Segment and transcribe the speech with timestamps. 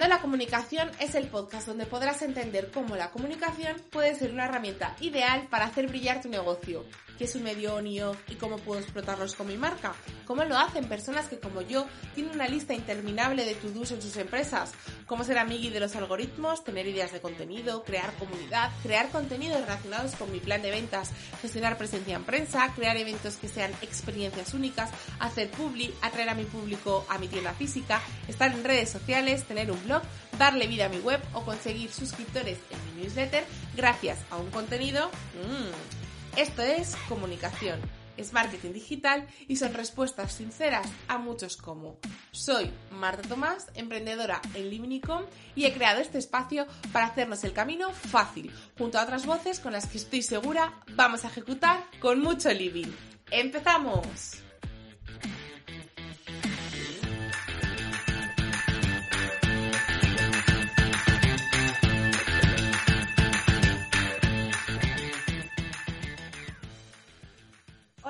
[0.00, 4.94] La Comunicación es el podcast donde podrás entender cómo la comunicación puede ser una herramienta
[5.00, 6.84] ideal para hacer brillar tu negocio
[7.18, 9.94] qué es un medio on y off y cómo puedo explotarlos con mi marca.
[10.26, 14.16] ¿Cómo lo hacen personas que como yo tienen una lista interminable de to-dos en sus
[14.16, 14.72] empresas?
[15.06, 20.14] ¿Cómo ser amigui de los algoritmos, tener ideas de contenido, crear comunidad, crear contenidos relacionados
[20.16, 24.90] con mi plan de ventas, gestionar presencia en prensa, crear eventos que sean experiencias únicas,
[25.20, 29.70] hacer publi, atraer a mi público a mi tienda física, estar en redes sociales, tener
[29.70, 30.02] un blog,
[30.38, 33.44] darle vida a mi web o conseguir suscriptores en mi newsletter
[33.76, 36.03] gracias a un contenido mmm,
[36.36, 37.80] esto es comunicación,
[38.16, 41.98] es marketing digital y son respuestas sinceras a muchos como.
[42.32, 45.22] Soy Marta Tomás, emprendedora en Liminicom
[45.54, 49.72] y he creado este espacio para hacernos el camino fácil, junto a otras voces con
[49.72, 52.92] las que estoy segura vamos a ejecutar con mucho living.
[53.30, 54.43] ¡Empezamos!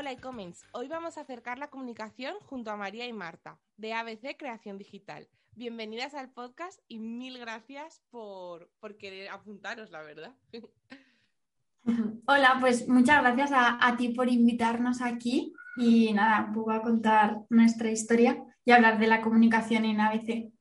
[0.05, 0.67] Hola e-comments.
[0.73, 5.27] Hoy vamos a acercar la comunicación junto a María y Marta de ABC Creación Digital.
[5.57, 10.35] Bienvenidas al podcast y mil gracias por, querer apuntaros, la verdad.
[12.27, 17.91] Hola, pues muchas gracias a, ti por invitarnos aquí y nada, poco a contar nuestra
[17.91, 20.53] historia y hablar de la comunicación en ABC.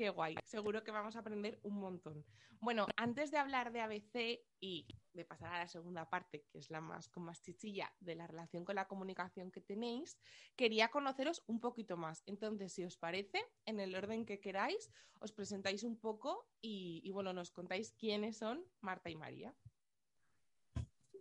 [0.00, 2.24] Qué guay, seguro que vamos a aprender un montón.
[2.58, 6.70] Bueno, antes de hablar de ABC y de pasar a la segunda parte, que es
[6.70, 10.16] la más con más chichilla de la relación con la comunicación que tenéis,
[10.56, 12.22] quería conoceros un poquito más.
[12.24, 17.34] Entonces, si os parece, en el orden que queráis, os presentáis un poco y, bueno,
[17.34, 19.54] nos contáis quiénes son Marta y María.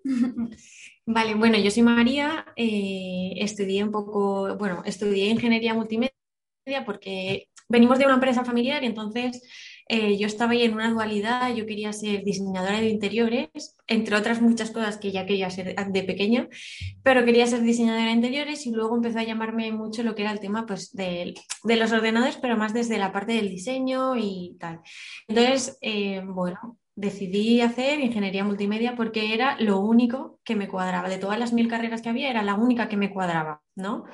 [1.05, 6.17] Vale, bueno, yo soy María, eh, estudié un poco, bueno, estudié ingeniería multimedia
[6.85, 9.41] porque venimos de una empresa familiar y entonces
[9.91, 14.39] eh, yo estaba ahí en una dualidad, yo quería ser diseñadora de interiores, entre otras
[14.39, 16.47] muchas cosas que ya quería ser de pequeña,
[17.01, 20.31] pero quería ser diseñadora de interiores y luego empezó a llamarme mucho lo que era
[20.31, 21.33] el tema pues, de,
[21.63, 24.81] los ordenadores, pero más desde la parte del diseño y tal.
[25.27, 31.09] Entonces, eh, bueno, decidí hacer ingeniería multimedia porque era lo único que me cuadraba.
[31.09, 34.05] De todas las mil carreras que había, era la única que me cuadraba, ¿no?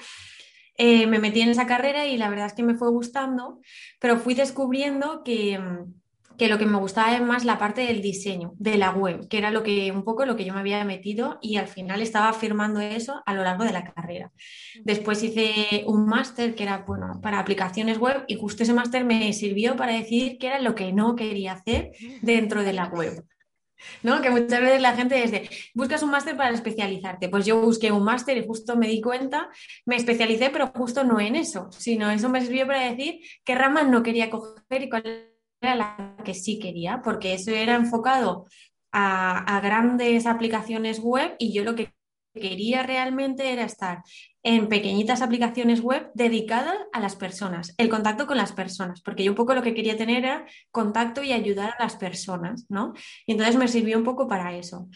[0.78, 3.62] Eh, me metí en esa carrera y la verdad es que me fue gustando,
[4.00, 5.94] pero fui descubriendo que, mm,
[6.38, 9.38] que, lo que me gustaba es más la parte del diseño, de la web, que
[9.38, 12.28] era lo que un poco lo que yo me había metido y al final estaba
[12.30, 14.34] afirmando eso a lo largo de la carrera.
[14.84, 19.31] Después hice un máster que era bueno para aplicaciones web y justo ese máster me
[19.31, 21.91] sirvió para decidir qué era lo que no quería hacer
[22.22, 23.24] dentro de la web.
[24.03, 24.22] ¿No?
[24.22, 27.30] Que muchas veces la gente dice, buscas un máster para especializarte.
[27.30, 29.50] Pues yo busqué un máster y justo me di cuenta,
[29.86, 33.88] me especialicé, pero justo no en eso, sino eso me sirvió para decir qué ramas
[33.88, 35.31] no quería coger y cuál
[35.62, 38.46] era la que sí quería, porque eso era enfocado
[38.91, 41.94] a, a grandes aplicaciones web y yo lo que
[42.34, 44.03] quería realmente era estar
[44.45, 49.31] en pequeñitas aplicaciones web dedicadas a las personas, el contacto con las personas, porque yo
[49.31, 52.94] un poco lo que quería tener era contacto y ayudar a las personas, ¿no?
[53.25, 54.88] Y entonces me sirvió un poco para eso.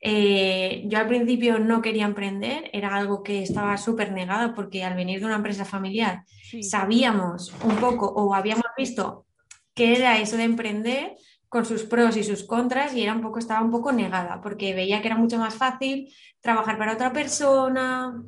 [0.00, 4.96] Eh, yo al principio no quería emprender, era algo que estaba súper negada porque al
[4.96, 6.24] venir de una empresa familiar
[6.62, 9.26] sabíamos un poco o habíamos visto
[9.74, 11.14] qué era eso de emprender,
[11.54, 14.74] con sus pros y sus contras y era un poco, estaba un poco negada porque
[14.74, 18.20] veía que era mucho más fácil trabajar para otra persona,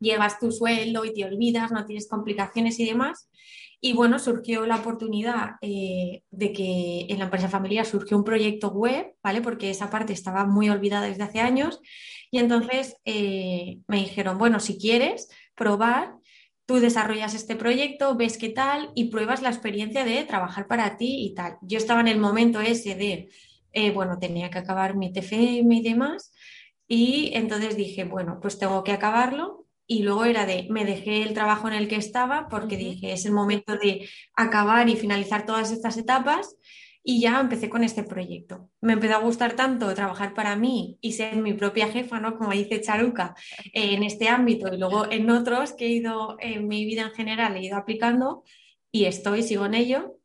[0.00, 3.28] llevas tu sueldo y te olvidas, no tienes complicaciones y demás.
[3.82, 8.68] Y bueno, surgió la oportunidad eh, de que en la empresa familiar surgió un proyecto
[8.70, 9.40] web, ¿vale?
[9.40, 11.80] Porque esa parte estaba muy olvidada desde hace años.
[12.30, 16.14] Y entonces eh, me dijeron, bueno, si quieres probar,
[16.66, 21.24] tú desarrollas este proyecto, ves qué tal y pruebas la experiencia de trabajar para ti
[21.24, 21.56] y tal.
[21.62, 23.30] Yo estaba en el momento ese de,
[23.72, 26.32] eh, bueno, tenía que acabar mi TFM y demás,
[26.86, 29.59] y entonces dije, bueno, pues tengo que acabarlo.
[29.92, 33.26] Y luego era de, me dejé el trabajo en el que estaba porque dije, es
[33.26, 36.56] el momento de acabar y finalizar todas estas etapas
[37.02, 38.70] y ya empecé con este proyecto.
[38.80, 42.38] Me empezó a gustar tanto trabajar para mí y ser mi propia jefa, ¿no?
[42.38, 43.34] Como dice Charuca,
[43.72, 47.56] en este ámbito y luego en otros que he ido en mi vida en general,
[47.56, 48.44] he ido aplicando
[48.92, 50.19] y estoy, sigo en ello,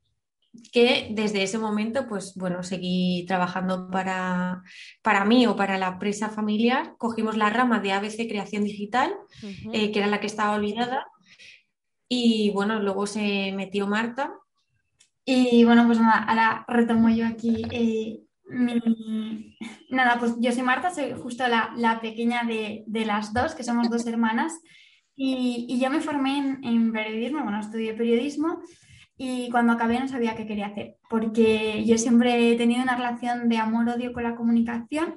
[0.71, 4.63] que desde ese momento, pues bueno, seguí trabajando para,
[5.01, 6.95] para mí o para la empresa familiar.
[6.97, 9.13] Cogimos la rama de ABC Creación Digital,
[9.73, 11.05] eh, que era la que estaba olvidada.
[12.07, 14.33] Y bueno, luego se metió Marta
[15.25, 17.63] y bueno, pues nada, ahora retomo yo aquí.
[17.71, 18.21] Eh,
[19.89, 24.05] nada, pues yo soy Marta, soy justo la, pequeña de, las dos, que somos dos
[24.07, 24.53] hermanas.
[25.15, 28.59] Y, y yo me formé en, periodismo, bueno, estudié periodismo.
[29.17, 33.49] Y cuando acabé no sabía qué quería hacer, porque yo siempre he tenido una relación
[33.49, 35.15] de amor-odio con la comunicación,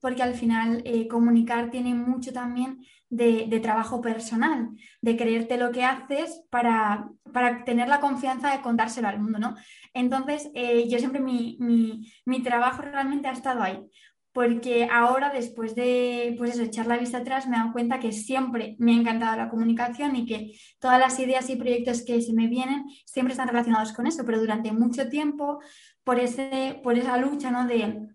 [0.00, 4.68] porque al final eh, comunicar tiene mucho también de, trabajo personal,
[5.00, 9.56] de creerte lo que haces para, para, tener la confianza de contárselo al mundo, ¿no?
[9.94, 13.80] Entonces, eh, yo siempre mi, mi, mi, trabajo realmente ha estado ahí,
[14.32, 18.12] porque ahora, después de pues eso, echar la vista atrás, me he dado cuenta que
[18.12, 22.32] siempre me ha encantado la comunicación y que todas las ideas y proyectos que se
[22.32, 25.60] me vienen siempre están relacionados con eso, pero durante mucho tiempo,
[26.04, 27.66] por, ese, por esa lucha ¿no?
[27.66, 28.06] de,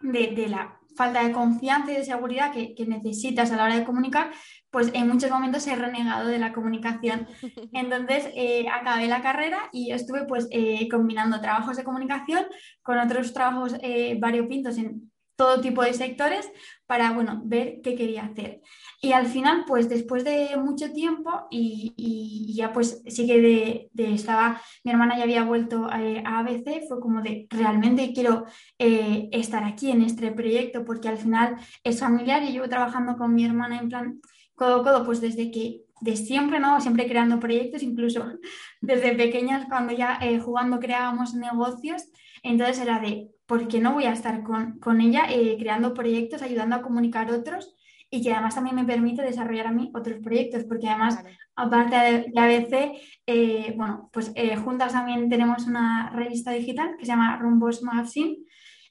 [0.00, 3.84] de, de la falta de confianza y de seguridad que, necesitas a la hora de
[3.84, 4.30] comunicar,
[4.70, 7.26] pues en muchos momentos he renegado de la comunicación.
[7.72, 12.44] Entonces eh, acabé la carrera y estuve pues eh, combinando trabajos de comunicación
[12.82, 16.50] con otros trabajos eh, variopintos en todo tipo de sectores
[16.86, 18.60] para, bueno, ver qué quería hacer.
[19.00, 24.60] Y al final, pues después de mucho tiempo y, ya pues sí que de, estaba,
[24.84, 25.98] mi hermana ya había vuelto a,
[26.38, 28.44] ABC, fue como de realmente quiero
[28.78, 33.34] eh, estar aquí en este proyecto porque al final es familiar y llevo trabajando con
[33.34, 34.20] mi hermana en plan
[34.54, 36.80] codo a codo, pues desde que de siempre, ¿no?
[36.80, 38.24] Siempre creando proyectos, incluso
[38.80, 42.02] desde pequeñas cuando ya eh, jugando creábamos negocios,
[42.42, 46.76] entonces era de, ¿por qué no voy a estar con, ella eh, creando proyectos, ayudando
[46.76, 47.76] a comunicar otros?
[48.08, 51.22] y que además también me permite desarrollar a mí otros proyectos, porque además,
[51.54, 57.12] aparte de, ABC, eh, bueno, pues eh, juntas también tenemos una revista digital que se
[57.12, 58.38] llama Rumbos Magazine,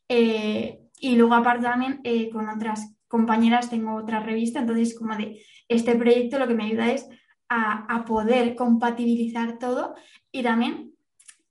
[0.08, 6.38] y luego aparte también con otras compañeras tengo otra revista, entonces como de este proyecto
[6.38, 7.08] lo que me ayuda es
[7.50, 9.96] a, a poder compatibilizar todo
[10.32, 10.94] y también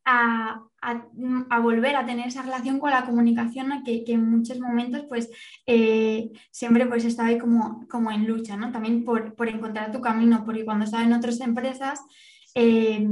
[0.05, 5.05] a, a, volver a tener esa relación con la comunicación que, que en muchos momentos
[5.09, 5.31] pues
[5.67, 8.73] eh, siempre pues estaba ahí como, como en lucha, ¿no?
[8.73, 12.00] También por, por encontrar tu camino, porque cuando estás en otras empresas,
[12.55, 13.06] eh,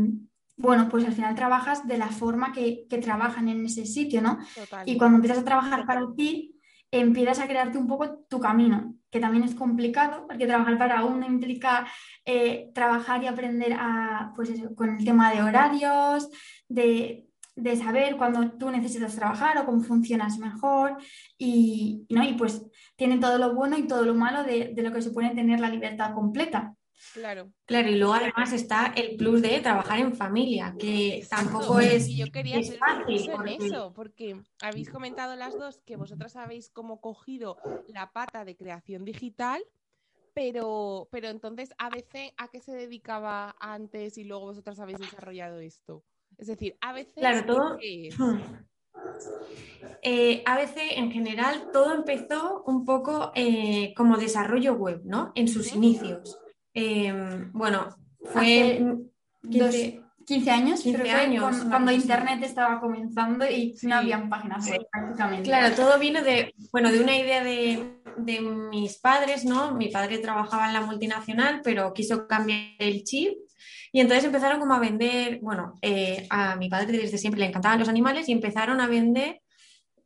[0.57, 4.39] bueno, pues al final trabajas de la forma que, que trabajan en ese sitio, ¿no?
[4.87, 6.59] Y cuando empiezas a trabajar para ti,
[6.91, 11.27] empiezas a crearte un poco tu camino, que también es complicado, porque trabajar para uno
[11.27, 11.87] implica
[12.25, 16.29] eh, trabajar y aprender a, pues eso, con el tema de horarios,
[16.69, 17.28] de
[17.59, 20.97] de saber cuándo tú necesitas trabajar o cómo funcionas mejor
[21.37, 22.23] y, ¿no?
[22.23, 22.65] y pues
[22.97, 26.15] tiene todo lo bueno y todo lo malo de, lo que supone tener la libertad
[26.15, 26.75] completa.
[27.15, 27.53] Claro.
[27.65, 32.09] Claro, y luego además está el plus de trabajar en familia, que tampoco es.
[32.09, 33.31] yo quería es fácil.
[33.31, 37.57] En eso, porque habéis comentado las dos que vosotras habéis como cogido
[37.87, 39.63] la pata de creación digital,
[40.35, 46.05] pero, pero entonces ABC, ¿a qué se dedicaba antes y luego vosotras habéis desarrollado esto?
[46.39, 47.15] Es decir, a veces...
[47.15, 47.79] Claro, todo...
[50.03, 55.33] Eh, a veces en general todo empezó un poco eh, como desarrollo web, ¿no?
[55.35, 56.39] En sus inicios.
[56.73, 57.89] Em, bueno,
[58.25, 58.81] fue
[59.49, 65.49] 15, años, 15 años cuando, Internet estaba comenzando y no había páginas web prácticamente.
[65.49, 69.75] Claro, todo vino de, bueno, de una idea de, de mis padres, ¿no?
[69.75, 73.37] Mi padre trabajaba en la multinacional, pero quiso cambiar el chip
[73.93, 77.79] y entonces empezaron como a vender, bueno, eh, a mi padre desde siempre le encantaban
[77.79, 79.41] los animales y empezaron a vender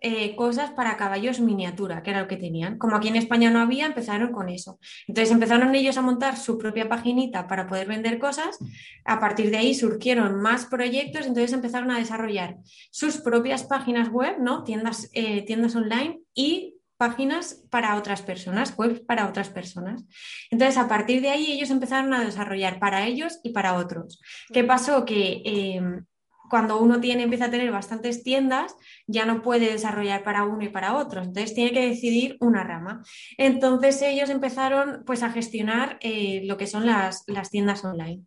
[0.04, 2.76] eh, cosas para caballos miniatura, que era lo que tenían.
[2.76, 4.80] Como aquí en España no había, empezaron con eso.
[5.06, 8.58] Entonces empezaron ellos a montar su propia paginita para poder vender cosas.
[9.04, 12.56] A partir de ahí surgieron más proyectos, entonces empezaron a desarrollar
[12.90, 14.64] sus propias páginas web, ¿no?
[14.64, 20.04] Tiendas, eh, tiendas online y páginas para otras personas, webs para otras personas.
[20.52, 24.20] Entonces, a partir de ahí, ellos empezaron a desarrollar para ellos y para otros.
[24.52, 25.04] ¿Qué pasó?
[25.04, 26.04] Que em,
[26.48, 28.76] cuando uno tiene, empieza a tener bastantes tiendas,
[29.08, 31.22] ya no puede desarrollar para uno y para otro.
[31.22, 33.02] Entonces, tiene que decidir una rama.
[33.36, 38.22] Entonces, ellos empezaron pues, a gestionar eh, lo que son las, las tiendas online.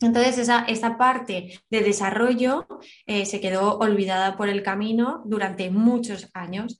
[0.00, 2.66] Entonces, esa, parte de desarrollo
[3.06, 6.78] eh, se quedó olvidada por el camino durante muchos años.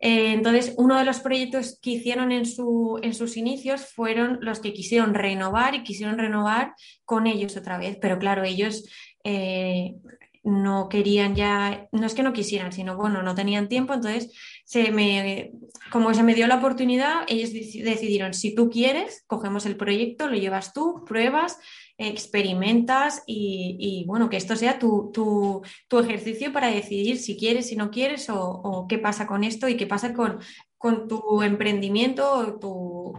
[0.00, 5.14] Eh, entonces, uno de los proyectos que hicieron en, sus inicios fueron los que quisieron
[5.14, 7.98] renovar y quisieron renovar con ellos otra vez.
[8.00, 8.84] Pero claro, ellos
[9.22, 9.94] eh,
[10.42, 13.94] no querían ya, no es que no quisieran, sino bueno, no tenían tiempo.
[13.94, 14.32] Entonces,
[14.64, 15.52] se me,
[15.92, 20.36] como se me dio la oportunidad, ellos decidieron, si tú quieres, cogemos el proyecto, lo
[20.36, 21.58] llevas tú, pruebas
[21.98, 27.90] experimentas y, bueno, que esto sea tu, tu, ejercicio para decidir si quieres, si no
[27.90, 30.38] quieres o, qué pasa con esto y qué pasa con,
[30.76, 33.14] con tu emprendimiento o, tu,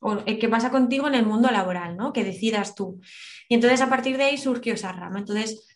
[0.00, 2.12] o qué pasa contigo en el mundo laboral, ¿no?
[2.12, 3.00] Que decidas tú.
[3.48, 5.18] Y entonces a partir de ahí surgió esa rama.
[5.18, 5.75] Entonces,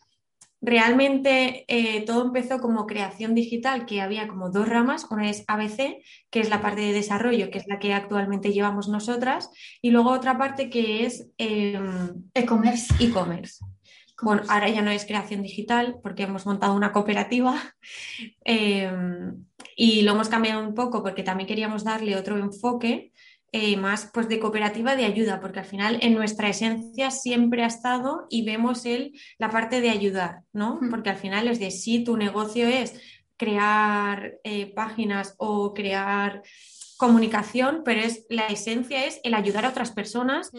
[0.61, 6.03] realmente eh, todo empezó como creación digital, que había como dos ramas, una es ABC,
[6.31, 9.51] que es la parte de desarrollo, que es la que actualmente llevamos nosotras,
[9.81, 12.93] y luego otra parte que es em, e-commerce.
[13.01, 13.65] E-commerce.
[14.23, 17.59] Bueno, ahora ya no es creación digital porque hemos montado una cooperativa
[18.45, 23.13] em, y lo hemos cambiado un poco porque también queríamos darle otro enfoque
[23.53, 27.67] eh, más pues de cooperativa de ayuda, porque al final en nuestra esencia siempre ha
[27.67, 30.79] estado y vemos el, la parte de ayudar, ¿no?
[30.89, 33.01] Porque al final es de si tu negocio es
[33.37, 36.43] crear eh, páginas o crear
[36.97, 40.53] comunicación, pero es la esencia es el ayudar a otras personas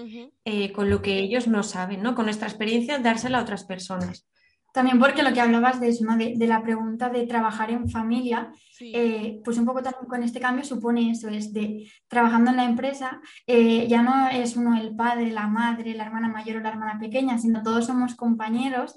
[0.44, 2.16] eh, con lo que ellos no saben, ¿no?
[2.16, 4.26] Con nuestra experiencia, dársela a otras personas.
[4.74, 6.16] También porque lo que hablabas de eso, ¿no?
[6.16, 10.64] de, la pregunta de trabajar en familia, eh, pues un poco también con este cambio
[10.64, 15.32] supone eso, es de trabajando en la empresa, eh, ya no es uno el padre,
[15.32, 18.96] la madre, la hermana mayor o la hermana pequeña, sino todos somos compañeros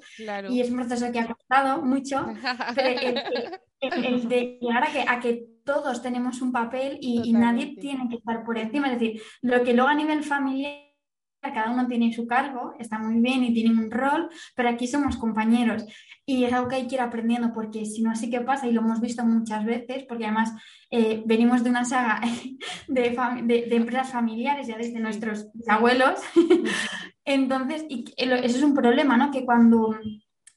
[0.48, 2.24] y es un proceso que ha costado mucho,
[2.76, 8.08] el, de llegar a que, a que todos tenemos un papel y, y nadie tiene
[8.08, 10.83] que estar por encima, es decir, lo que luego a nivel familiar
[11.52, 15.16] cada uno tiene su cargo, está muy bien y tiene un rol, pero aquí somos
[15.16, 15.84] compañeros.
[16.24, 18.72] Y es algo que hay que ir aprendiendo porque si no así que pasa y
[18.72, 20.52] lo hemos visto muchas veces porque además
[20.90, 22.20] eh, venimos de una saga
[22.88, 26.20] de, empresas familiares ya desde nuestros abuelos,
[27.24, 29.30] entonces y eso es un problema, ¿no?
[29.30, 29.96] Que cuando...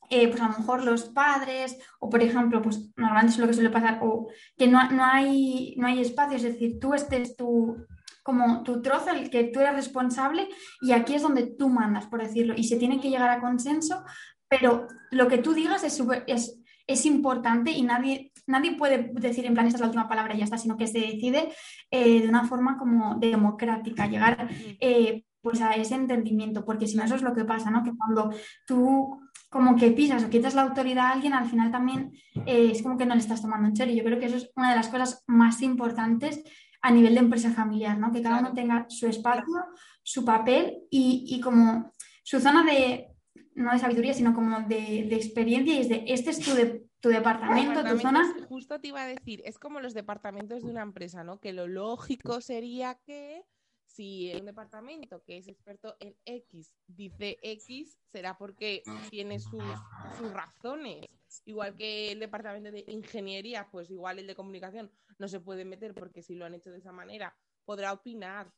[0.10, 3.54] Eh, pues a lo mejor los padres, o por ejemplo, pues normalmente es lo que
[3.54, 7.76] suele pasar, o que no, no, hay, no hay espacio, es decir, tú estés tú
[8.28, 10.50] como tu trozo, el que tú eres responsable
[10.82, 14.04] y aquí es donde tú mandas, por decirlo, y se tiene que llegar a consenso,
[14.50, 19.54] pero lo que tú digas es, es, es importante y nadie, nadie puede decir en
[19.54, 21.54] plan esta es la última palabra y ya está, sino que se decide
[21.90, 24.50] eh, de una forma como democrática, llegar
[24.82, 27.82] eh, pues a ese entendimiento, porque si no eso es lo que pasa, ¿no?
[27.82, 28.32] Que cuando
[28.68, 32.12] tú como que pisas o quitas la autoridad a alguien, al final también
[32.46, 33.96] eh, es como que no le estás tomando en serio.
[33.96, 36.44] Yo creo que eso es una de las cosas más importantes
[36.82, 38.12] a nivel de empresa familiar, ¿no?
[38.12, 39.46] Que cada uno tenga su espacio,
[40.04, 41.92] su papel y, como
[42.24, 43.08] su zona de,
[43.56, 46.52] no de sabiduría, sino como de, experiencia y es de, este es tu,
[47.00, 48.24] tu departamento, tu zona.
[48.48, 51.40] Justo te iba a decir, es como los departamentos de una empresa, ¿no?
[51.40, 53.44] Que lo lógico sería que
[53.86, 59.64] si un departamento que es experto en X dice X, será porque tiene sus,
[60.18, 61.08] sus razones.
[61.46, 65.94] Igual que el departamento de ingeniería, pues igual el de comunicación no se puede meter
[65.94, 68.54] porque si lo han hecho de esa manera, podrá opinar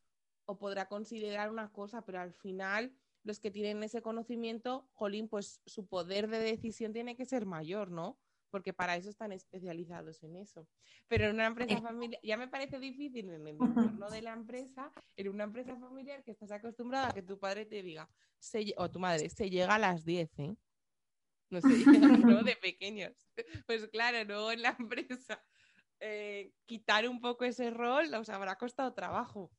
[0.46, 5.62] o podrá considerar una cosa, pero al final los que tienen ese conocimiento, jolín, pues
[5.66, 8.18] su poder de decisión tiene que ser mayor, ¿no?
[8.50, 10.68] Porque para eso están especializados en eso.
[11.08, 14.92] Pero en una empresa familiar, ya me parece difícil en el entorno de la empresa,
[15.16, 18.10] en una empresa familiar que estás acostumbrada a que tu padre te diga,
[18.78, 20.56] o tu madre, se llega a las 10, ¿eh?
[21.50, 22.44] No sé, ¿no?
[22.44, 23.14] De pequeños.
[23.66, 25.42] Pues claro, luego en la empresa
[26.00, 29.52] eh, quitar un poco ese rol os habrá costado trabajo.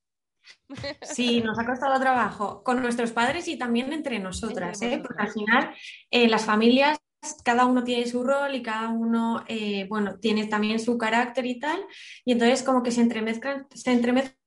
[1.02, 4.99] Sí, nos ha costado trabajo con nuestros padres y también entre nosotras, ¿eh?
[5.02, 5.75] porque al final
[6.11, 6.99] eh, las familias,
[7.44, 9.44] cada uno tiene su rol y cada uno,
[9.90, 11.85] bueno, tiene también su carácter y tal,
[12.25, 14.38] y entonces como que se entremezclan, se entremezcla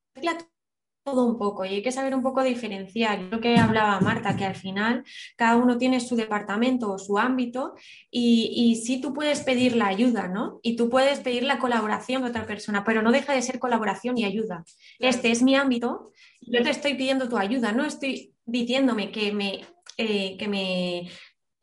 [1.03, 3.19] todo un poco y hay que saber un poco diferenciar.
[3.23, 5.03] Lo que hablaba Marta, que al final
[5.35, 7.75] cada uno tiene su departamento o su ámbito
[8.09, 10.59] y, y sí tú puedes pedir la ayuda, ¿no?
[10.63, 14.17] Y tú puedes pedir la colaboración de otra persona, pero no deja de ser colaboración
[14.17, 14.63] y ayuda.
[14.99, 19.61] Este es mi ámbito, yo te estoy pidiendo tu ayuda, no estoy diciéndome que me,
[19.97, 21.09] eh, que me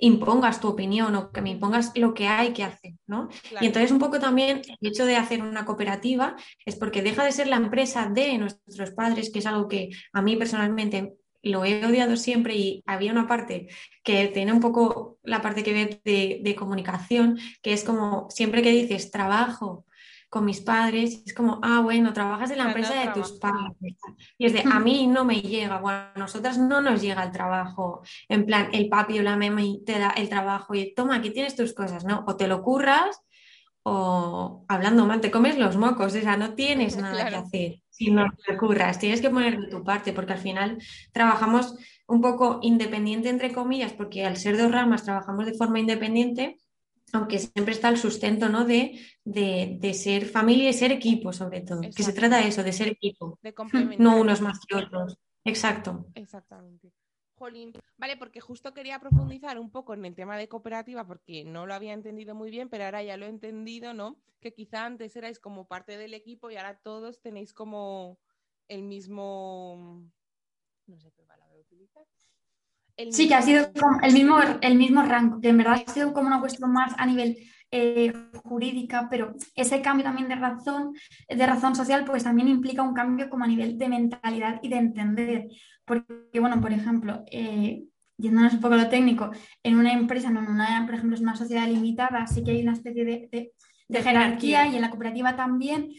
[0.00, 3.28] impongas tu opinión o que me impongas lo que hay que hacer, ¿no?
[3.60, 7.32] Y entonces un poco también el hecho de hacer una cooperativa es porque deja de
[7.32, 11.84] ser la empresa de nuestros padres, que es algo que a mí personalmente lo he
[11.86, 13.68] odiado siempre y había una parte
[14.02, 18.62] que tiene un poco la parte que ve de, de comunicación, que es como siempre
[18.62, 19.86] que dices trabajo,
[20.30, 23.96] con mis padres, es como, ah, bueno, trabajas en la empresa de tus padres.
[24.38, 27.32] Y es de, a mí no me llega, bueno, a nosotras no nos llega el
[27.32, 31.30] trabajo, en plan, el papi o la mami te da el trabajo y toma, aquí
[31.30, 32.24] tienes tus cosas, ¿no?
[32.26, 33.20] O te lo curras
[33.82, 38.10] o hablando mal, te comes los mocos, o sea, no tienes nada que hacer si
[38.10, 40.78] no te curras, tienes que poner de tu parte, porque al final
[41.12, 46.58] trabajamos un poco independiente, entre comillas, porque al ser dos ramas trabajamos de forma independiente,
[47.12, 48.64] aunque siempre está el sustento ¿no?
[48.64, 51.80] de, de, ser familia y ser equipo, sobre todo.
[51.80, 53.38] Que se trata de eso, de ser equipo.
[53.98, 55.16] no unos más que otros.
[55.44, 56.06] Exacto.
[56.14, 56.92] Exactamente.
[57.34, 57.72] Jolín.
[57.96, 61.72] Vale, porque justo quería profundizar un poco en el tema de cooperativa porque no lo
[61.72, 64.20] había entendido muy bien, pero ahora ya lo he entendido, ¿no?
[64.40, 68.18] Que quizá antes erais como parte del equipo y ahora todos tenéis como
[68.68, 70.04] el mismo,
[70.86, 71.29] no sé utilizar,
[73.10, 73.70] sí, que ha sido
[74.02, 77.06] el mismo, el mismo rango, que en verdad ha sido como una cuestión más a
[77.06, 77.36] nivel
[77.70, 80.92] eh, jurídica, pero ese cambio también de razón,
[81.28, 84.76] de razón social, pues también implica un cambio como a nivel de mentalidad y de
[84.76, 85.48] entender.
[85.84, 87.84] Porque, bueno, por ejemplo, eh,
[88.16, 89.30] yéndonos un poco a lo técnico,
[89.62, 92.62] en una empresa, no en una, por ejemplo, es una sociedad limitada, sí que hay
[92.62, 93.52] una especie de,
[93.88, 95.90] de jerarquía y en la cooperativa también,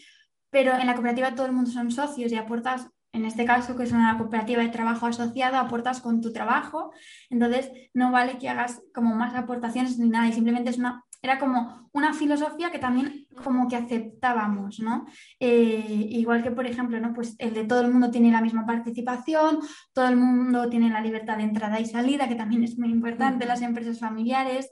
[0.49, 3.83] pero en la cooperativa todo el mundo son socios y aportas en este caso, que
[3.83, 6.91] es una cooperativa de trabajo asociado, aportas con tu trabajo,
[7.29, 11.37] entonces no vale que hagas como más aportaciones ni nada, y simplemente es una, era
[11.37, 15.05] como una filosofía que también como que aceptábamos, ¿no?
[15.39, 17.13] Eh, igual que, por ejemplo, ¿no?
[17.13, 19.59] Pues el de todo el mundo tiene la misma participación,
[19.93, 23.45] todo el mundo tiene la libertad de entrada y salida, que también es muy importante,
[23.45, 24.71] las empresas familiares,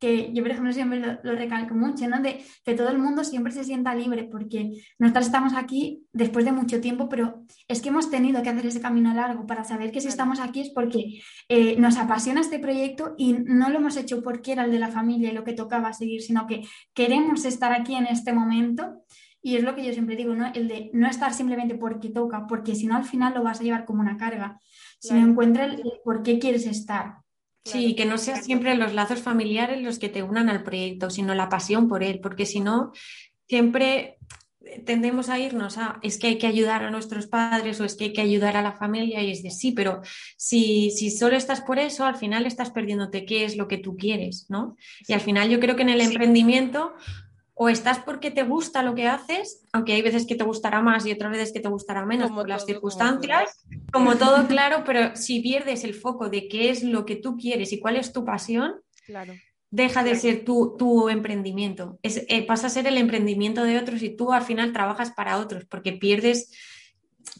[0.00, 2.20] que yo, por ejemplo, siempre lo, recalco mucho, ¿no?
[2.20, 6.52] De que todo el mundo siempre se sienta libre, porque nosotros estamos aquí después de
[6.52, 10.00] mucho tiempo, pero es que hemos tenido que hacer ese camino largo para saber que
[10.00, 14.22] si estamos aquí es porque eh, nos apasiona este proyecto y no lo hemos hecho
[14.22, 16.62] porque era el de la familia y lo que tocaba seguir, sino que
[16.94, 19.04] queremos estar aquí en este momento.
[19.42, 20.50] Y es lo que yo siempre digo, ¿no?
[20.52, 23.64] El de no estar simplemente porque toca, porque si no al final lo vas a
[23.64, 24.58] llevar como una carga.
[24.98, 27.14] Si no encuentras el por qué quieres estar.
[27.64, 31.34] Sí, que no sean siempre los lazos familiares los que te unan al proyecto, sino
[31.34, 32.92] la pasión por él, porque si no,
[33.48, 34.18] siempre
[34.84, 38.04] tendemos a irnos a es que hay que ayudar a nuestros padres o es que
[38.04, 40.00] hay que ayudar a la familia y es de sí, pero
[40.36, 43.96] si, si solo estás por eso, al final estás perdiéndote qué es lo que tú
[43.96, 44.76] quieres, ¿no?
[45.06, 46.94] Y al final yo creo que en el emprendimiento
[47.62, 51.04] o estás porque te gusta lo que haces, aunque hay veces que te gustará más
[51.04, 55.40] y otras veces que te gustará menos por las circunstancias, como, todo claro, pero si
[55.40, 58.76] pierdes el foco de qué es lo que tú quieres y cuál es tu pasión,
[59.70, 64.02] deja de ser tu, tu emprendimiento, es, eh, pasa a ser el emprendimiento de otros
[64.02, 66.50] y tú al final trabajas para otros porque pierdes,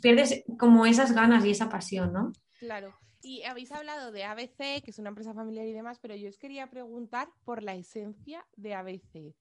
[0.03, 2.35] pierdes como esas ganas y esa pasión, ¿no?
[2.59, 2.95] Claro.
[3.23, 6.37] Y habéis hablado de ABC, que es una empresa familiar y demás, pero yo os
[6.37, 9.35] quería preguntar por la esencia de ABC.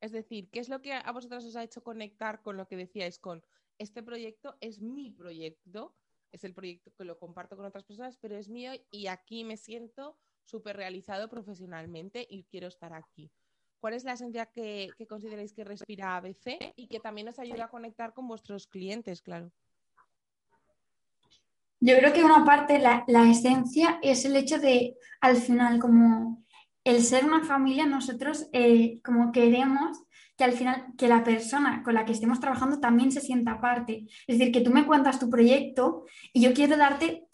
[0.00, 2.76] Es decir, ¿qué es lo que a vosotros os ha hecho conectar con lo que
[2.76, 3.42] decíais con
[3.80, 5.94] este proyecto es mi proyecto,
[6.32, 9.56] es el proyecto que lo comparto con otras personas, pero es mío y aquí me
[9.56, 13.30] siento súper realizado profesionalmente y quiero estar aquí.
[13.80, 17.70] ¿Cuál es la esencia que, consideráis que respira ABC y que también os ayuda a
[17.70, 19.50] conectar con vuestros clientes, claro?
[21.80, 26.44] Yo creo que una parte, la, la esencia es el hecho de, al final, como
[26.84, 29.98] el ser una familia, nosotros eh, como queremos
[30.40, 34.06] que al final, que la persona con la que estemos trabajando también se sienta parte.
[34.26, 37.26] Es decir, que tú me cuentas tu proyecto y yo quiero darte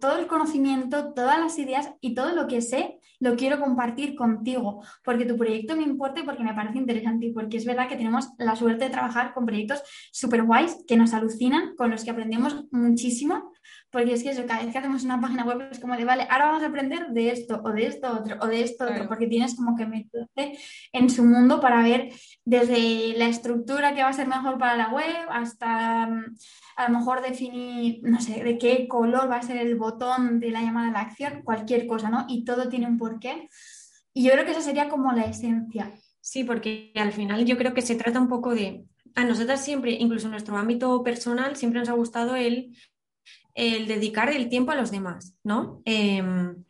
[0.00, 4.84] todo el conocimiento, todas las ideas y todo lo que sé, lo quiero compartir contigo,
[5.04, 7.96] porque tu proyecto me importa y porque me parece interesante y porque es verdad que
[7.96, 12.12] tenemos la suerte de trabajar con proyectos súper guays que nos alucinan, con los que
[12.12, 13.51] aprendemos muchísimo
[13.90, 16.26] porque es que eso, cada vez que hacemos una página web es como de, vale,
[16.30, 19.26] ahora vamos a aprender de esto o de esto otro o de esto otro, porque
[19.26, 20.58] tienes como que meterte
[20.92, 22.12] en su mundo para ver
[22.44, 26.36] desde la estructura que va a ser mejor para la web hasta mm,
[26.76, 30.50] a lo mejor definir, no sé, de qué color va a ser el botón de
[30.50, 32.26] la llamada a la acción, cualquier cosa, ¿no?
[32.28, 33.48] Y todo tiene un porqué.
[34.14, 35.90] Y yo creo que esa sería como la esencia.
[36.20, 39.92] Sí, porque al final yo creo que se trata un poco de, a nosotras siempre,
[39.92, 42.76] incluso en nuestro ámbito personal, siempre nos ha gustado el
[43.54, 45.82] el dedicar el tiempo a los demás, ¿no?
[45.84, 46.64] Em,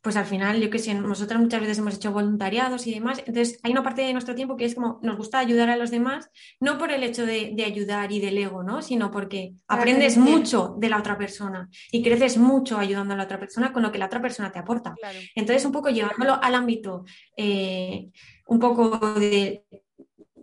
[0.00, 3.58] pues al final, yo que sé, nosotras muchas veces hemos hecho voluntariados y demás, entonces
[3.62, 6.30] hay una parte de nuestro tiempo que es como nos gusta ayudar a los demás,
[6.60, 8.80] no por el hecho de, ayudar y del ego, ¿no?
[8.80, 13.40] Sino porque aprendes mucho de la otra persona y creces mucho ayudando a la otra
[13.40, 14.94] persona con lo que la otra persona te aporta.
[15.34, 17.04] Entonces, un poco llevándolo al ámbito
[17.36, 18.08] eh,
[18.46, 19.64] un poco de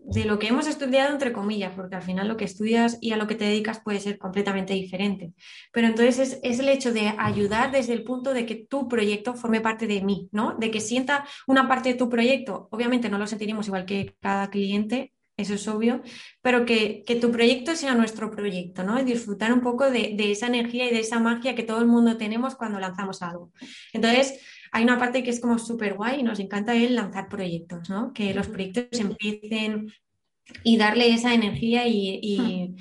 [0.07, 3.17] de lo que hemos estudiado, entre comillas, porque al final lo que estudias y a
[3.17, 5.33] lo que te dedicas puede ser completamente diferente.
[5.71, 9.61] Pero entonces es, el hecho de ayudar desde el punto de que tu proyecto forme
[9.61, 10.55] parte de mí, ¿no?
[10.59, 12.67] De que sienta una parte de tu proyecto.
[12.71, 16.01] Obviamente no lo sentiremos igual que cada cliente, eso es obvio,
[16.41, 18.99] pero que, tu proyecto sea nuestro proyecto, ¿no?
[18.99, 21.87] Y disfrutar un poco de, de esa energía y de esa magia que todo el
[21.87, 23.51] mundo tenemos cuando lanzamos algo.
[23.91, 24.39] Entonces,
[24.71, 28.13] hay una parte que es como súper guay y nos encanta el lanzar proyectos, ¿no?
[28.13, 29.91] Que los proyectos empiecen
[30.63, 32.75] y darle esa energía y,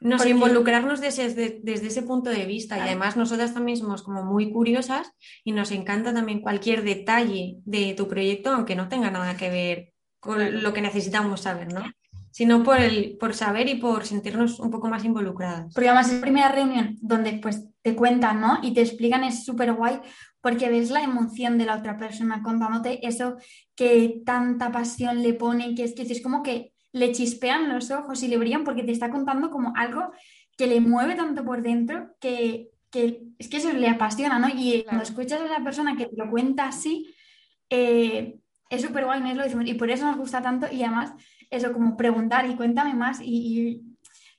[0.00, 2.76] nos involucrarnos desde, desde, ese punto de vista.
[2.76, 5.10] Y además nosotras también somos como muy curiosas
[5.44, 9.92] y nos encanta también cualquier detalle de tu proyecto, aunque no tenga nada que ver
[10.20, 11.84] con lo que necesitamos saber, ¿no?
[12.34, 15.72] sino por, el, por saber y por sentirnos un poco más involucradas.
[15.72, 18.58] Porque además es la primera reunión donde pues te cuentan, ¿no?
[18.60, 20.00] Y te explican, es súper guay
[20.44, 23.38] porque ves la emoción de la otra persona contándote eso
[23.74, 28.22] que tanta pasión le pone, que es que es como que le chispean los ojos
[28.22, 30.12] y le brillan porque te está contando como algo
[30.58, 34.48] que le mueve tanto por dentro que, es que eso le apasiona, ¿no?
[34.54, 37.14] Y cuando escuchas a esa persona que te lo cuenta así,
[37.70, 38.36] eh,
[38.68, 39.42] es súper guay, ¿no?
[39.42, 41.14] Es lo y por eso nos gusta tanto y además
[41.48, 43.93] eso, como preguntar y cuéntame más y,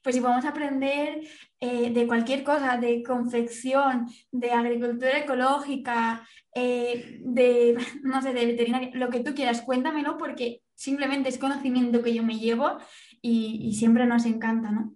[0.05, 1.27] pues si podemos aprender
[1.59, 8.91] eh, de cualquier cosa, de confección, de agricultura ecológica, eh, de, no sé, de veterinaria,
[8.93, 12.77] lo que tú quieras, cuéntamelo porque simplemente es conocimiento que yo me llevo
[13.19, 14.95] y, siempre nos encanta, ¿no?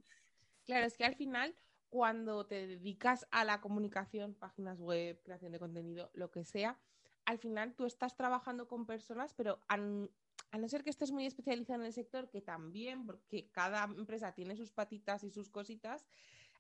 [0.63, 1.55] Claro, es que al final
[1.89, 6.77] cuando te dedicas a la comunicación, páginas web, creación de contenido, lo que sea,
[7.25, 9.59] al final tú estás trabajando con personas, pero
[10.51, 14.33] a, no ser que estés muy especializado en el sector, que también, porque cada empresa
[14.33, 16.05] tiene sus patitas y sus cositas,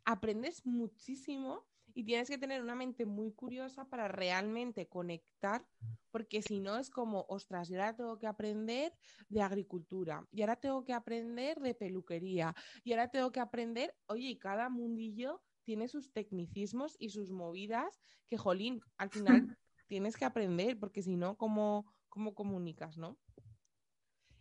[0.05, 5.67] aprendes muchísimo y tienes que tener una mente muy curiosa para realmente conectar,
[6.11, 8.93] porque si no es como, ostras, yo ahora tengo que aprender
[9.27, 14.29] de agricultura, y ahora tengo que aprender de peluquería, y ahora tengo que aprender, oye,
[14.29, 19.19] y cada mundillo tiene sus tecnicismos y sus movidas que, jolín, al final
[19.87, 23.17] tienes que aprender, porque si no, ¿cómo, cómo comunicas, no?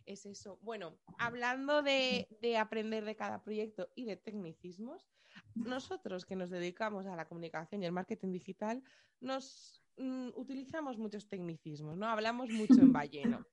[0.09, 0.57] Es eso.
[0.63, 5.07] Bueno, hablando de, de aprender de cada proyecto y de tecnicismos,
[5.53, 8.83] nosotros que nos dedicamos a la comunicación y el marketing digital,
[9.19, 12.07] nos mm, utilizamos muchos tecnicismos, ¿no?
[12.07, 13.45] Hablamos mucho en balleno.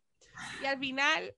[0.63, 1.37] Y al final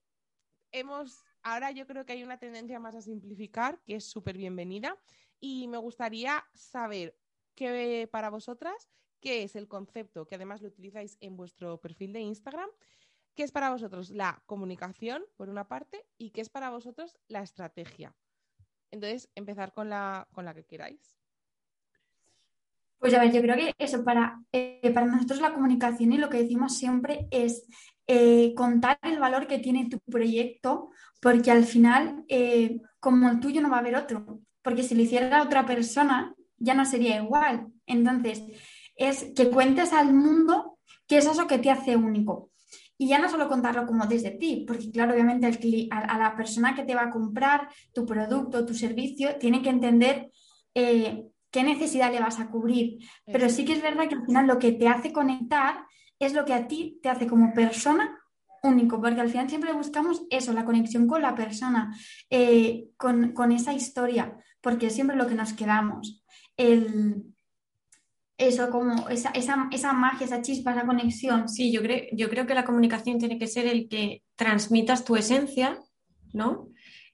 [0.71, 4.97] hemos, ahora yo creo que hay una tendencia más a simplificar, que es súper bienvenida,
[5.41, 7.19] y me gustaría saber
[7.57, 8.89] qué para vosotras,
[9.21, 12.71] qué es el concepto, que además lo utilizáis en vuestro perfil de Instagram,
[13.39, 17.41] qué es para vosotros la comunicación, por una parte, y qué es para vosotros la
[17.41, 18.13] estrategia.
[18.91, 21.15] Entonces, empezar con la, con la que queráis.
[22.99, 26.29] Pues a ver, yo creo que eso, para, eh, para nosotros la comunicación y lo
[26.29, 27.65] que decimos siempre es
[28.09, 33.61] eh, contar el valor que tiene tu proyecto, porque al final, eh, como el tuyo,
[33.61, 37.69] no va a haber otro, porque si lo hiciera otra persona, ya no sería igual.
[37.87, 38.43] Entonces,
[38.97, 42.48] es que cuentes al mundo qué es eso que te hace único.
[42.99, 45.47] Y ya no solo contarlo como desde ti, porque claro, obviamente
[45.91, 50.31] a, la persona que te va a comprar tu producto, tu servicio, tiene que entender
[50.75, 52.99] eh, qué necesidad le vas a cubrir.
[53.25, 55.85] Pero sí que es verdad que al final lo que te hace conectar
[56.19, 58.19] es lo que a ti te hace como persona
[58.63, 61.97] único, porque al final siempre buscamos eso, la conexión con la persona,
[62.29, 66.25] eh, con, con, esa historia, porque siempre lo que nos quedamos.
[66.57, 67.25] El,
[68.39, 71.49] eso, como esa, esa, esa, magia, esa chispa, esa conexión.
[71.49, 75.17] Sí, yo creo, yo creo que la comunicación tiene que ser el que transmitas tu
[75.17, 75.79] esencia,
[76.33, 76.69] ¿no?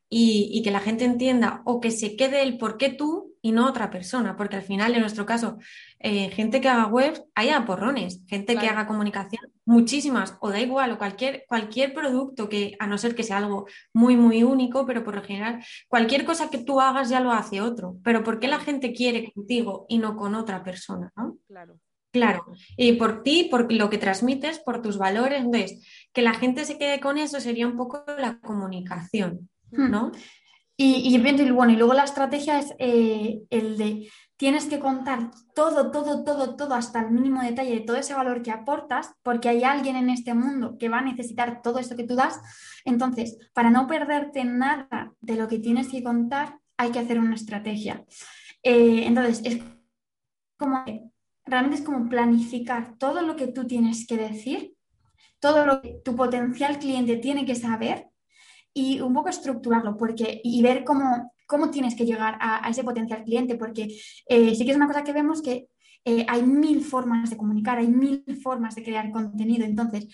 [0.08, 3.52] Y, y, que la gente entienda o que se quede el por qué tú y
[3.52, 5.58] no otra persona, porque al final, en nuestro caso,
[5.98, 10.92] eh, gente que haga web, hay porrones, gente que haga comunicación, muchísimas, o da igual,
[10.92, 15.05] o cualquier, cualquier producto que, a no ser que sea algo muy, muy único, pero
[15.05, 17.96] por lo general, cualquier cosa que tú hagas ya lo hace otro.
[18.03, 21.12] Pero ¿por qué la gente quiere contigo y no con otra persona?
[21.48, 21.79] Claro.
[22.12, 22.46] Claro,
[22.77, 26.79] y por ti, por lo que transmites, por tus valores, entonces, que la gente se
[26.79, 29.90] quede con eso sería un poco la comunicación, hmm.
[29.90, 30.12] ¿no?
[30.77, 35.90] Y, y, bueno, y luego la estrategia es eh, el de tienes que contar todo,
[35.90, 39.64] todo, todo, todo, hasta el mínimo detalle de todo ese valor que aportas, porque hay
[39.64, 42.40] alguien en este mundo que va a necesitar todo eso que tú das.
[42.84, 47.36] Entonces, para no perderte nada de lo que tienes que contar, hay que hacer una
[47.36, 48.04] estrategia.
[48.62, 49.62] Eh, entonces, es
[50.58, 50.84] como,
[51.44, 54.74] realmente es como planificar todo lo que tú tienes que decir,
[55.38, 58.08] todo lo que tu potencial cliente tiene que saber
[58.72, 63.24] y un poco estructurarlo porque, y ver cómo, cómo tienes que llegar a, ese potencial
[63.24, 63.88] cliente, porque
[64.26, 65.68] eh, sí que es una cosa que vemos que
[66.04, 69.64] eh, hay mil formas de comunicar, hay mil formas de crear contenido.
[69.64, 70.09] Entonces,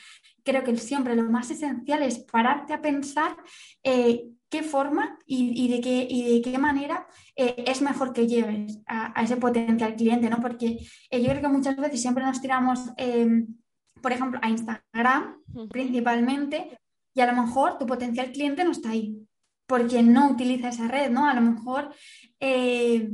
[0.45, 3.37] creo que siempre lo más esencial es pararte a pensar
[3.83, 9.23] eh, qué forma y, de qué, y de qué manera es mejor que lleves a,
[9.23, 10.41] ese potencial cliente, ¿no?
[10.41, 10.79] Porque
[11.13, 12.91] yo creo que muchas veces siempre nos tiramos,
[14.03, 15.37] por ejemplo, a Instagram
[15.71, 16.81] principalmente,
[17.15, 19.25] y a lo mejor tu potencial cliente no está ahí
[19.71, 21.27] porque no utiliza esa red, ¿no?
[21.27, 21.95] A lo mejor
[22.41, 23.09] eh,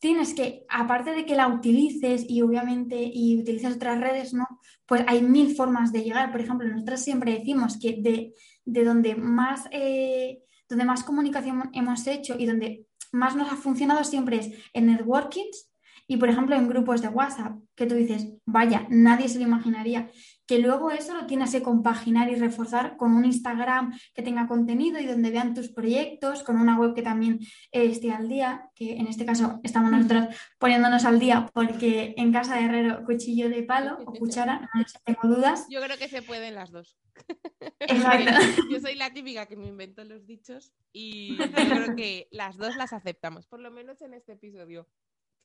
[0.00, 4.46] tienes que, aparte de que la utilices y obviamente y utilizas otras redes, ¿no?
[4.86, 6.32] Pues hay mil formas de llegar.
[6.32, 8.32] Por ejemplo, nosotros siempre decimos que
[8.64, 14.02] de, donde, más, eh, donde más comunicación hemos hecho y donde más nos ha funcionado
[14.02, 15.70] siempre es en networkings
[16.06, 20.10] y, por ejemplo, en grupos de WhatsApp, que tú dices, vaya, nadie se lo imaginaría
[20.46, 24.98] que luego eso lo tienes que compaginar y reforzar con un Instagram que tenga contenido
[24.98, 27.40] y donde vean tus proyectos, con una web que también
[27.72, 32.56] esté al día, que en este caso estamos nosotros poniéndonos al día porque en casa
[32.56, 35.66] de herrero cuchillo de palo o cuchara, no tengo dudas.
[35.68, 36.96] Yo creo que se pueden las dos.
[37.80, 38.30] Exacto.
[38.70, 42.76] Yo soy la típica que me invento los dichos y yo creo que las dos
[42.76, 44.88] las aceptamos, por lo menos en este episodio.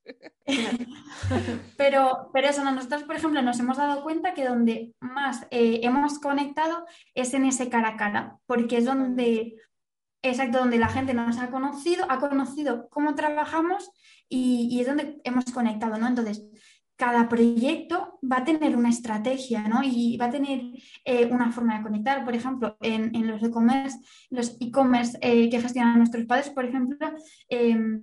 [1.77, 6.19] pero, pero eso, nosotros, por ejemplo, nos hemos dado cuenta que donde más eh, hemos
[6.19, 9.55] conectado es en ese cara a cara, porque es donde
[10.21, 13.91] exacto, donde la gente nos ha conocido, ha conocido cómo trabajamos
[14.27, 16.07] y, es donde hemos conectado, ¿no?
[16.07, 16.45] Entonces,
[16.95, 19.81] cada proyecto va a tener una estrategia, ¿no?
[19.83, 20.61] Y va a tener
[21.05, 22.25] eh, una forma de conectar.
[22.25, 23.97] Por ejemplo, en, los e-commerce,
[24.29, 26.97] los e-commerce eh, que gestionan nuestros padres, por ejemplo,
[27.47, 28.01] em,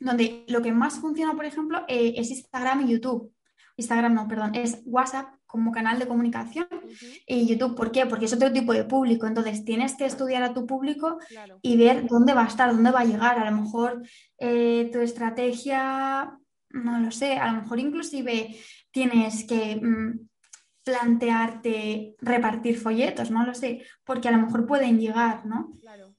[0.00, 3.32] donde lo que más funciona, por ejemplo, eh, es Instagram y YouTube.
[3.76, 6.66] Instagram no, perdón, es WhatsApp como canal de comunicación
[7.26, 8.06] y YouTube, ¿por qué?
[8.06, 11.18] Porque es otro tipo de público, entonces tienes que estudiar a tu público
[11.60, 13.38] y ver dónde va a estar, dónde va a llegar.
[13.38, 14.02] A lo mejor
[14.38, 16.38] eh, tu estrategia,
[16.70, 18.56] no lo sé, a lo mejor inclusive
[18.90, 20.20] tienes que mm,
[20.84, 25.72] plantearte repartir folletos, no lo sé, porque a lo mejor pueden llegar, ¿no?
[25.80, 26.14] Claro.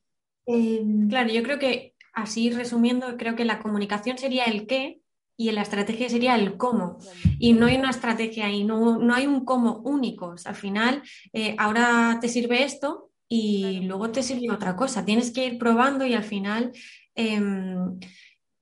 [0.45, 5.01] Em, claro, yo creo que así resumiendo, creo que la comunicación sería el qué
[5.35, 6.99] y la estrategia sería el cómo.
[7.39, 10.35] Y no hay una estrategia y no, no hay un cómo único.
[10.45, 11.01] al final,
[11.33, 15.05] eh, ahora te sirve esto y luego te sirve otra cosa.
[15.05, 16.71] Tienes que ir probando y al final
[17.15, 17.99] em,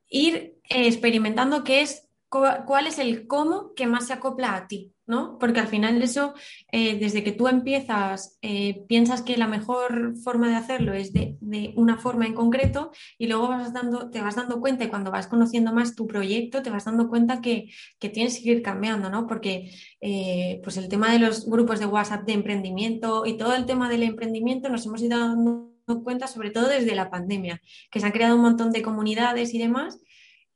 [0.08, 4.94] ir experimentando qué es, cuál es el cómo que más se acopla a ti.
[5.40, 6.34] Porque al final eso,
[6.72, 11.38] eh, desde que tú empiezas, eh, piensas que la mejor forma de hacerlo es de,
[11.76, 15.28] una forma en concreto y luego vas dando, te vas dando cuenta y cuando vas
[15.28, 17.70] conociendo más tu proyecto, te vas dando cuenta que,
[18.00, 19.28] tienes que ir cambiando, ¿no?
[19.28, 23.66] Porque eh, pues el tema de los grupos de WhatsApp de emprendimiento y todo el
[23.66, 25.72] tema del emprendimiento nos hemos ido dando
[26.04, 29.60] cuenta, sobre todo desde la pandemia, que se han creado un montón de comunidades y
[29.60, 30.00] demás.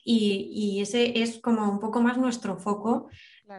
[0.08, 3.10] Y ese es como un poco más nuestro foco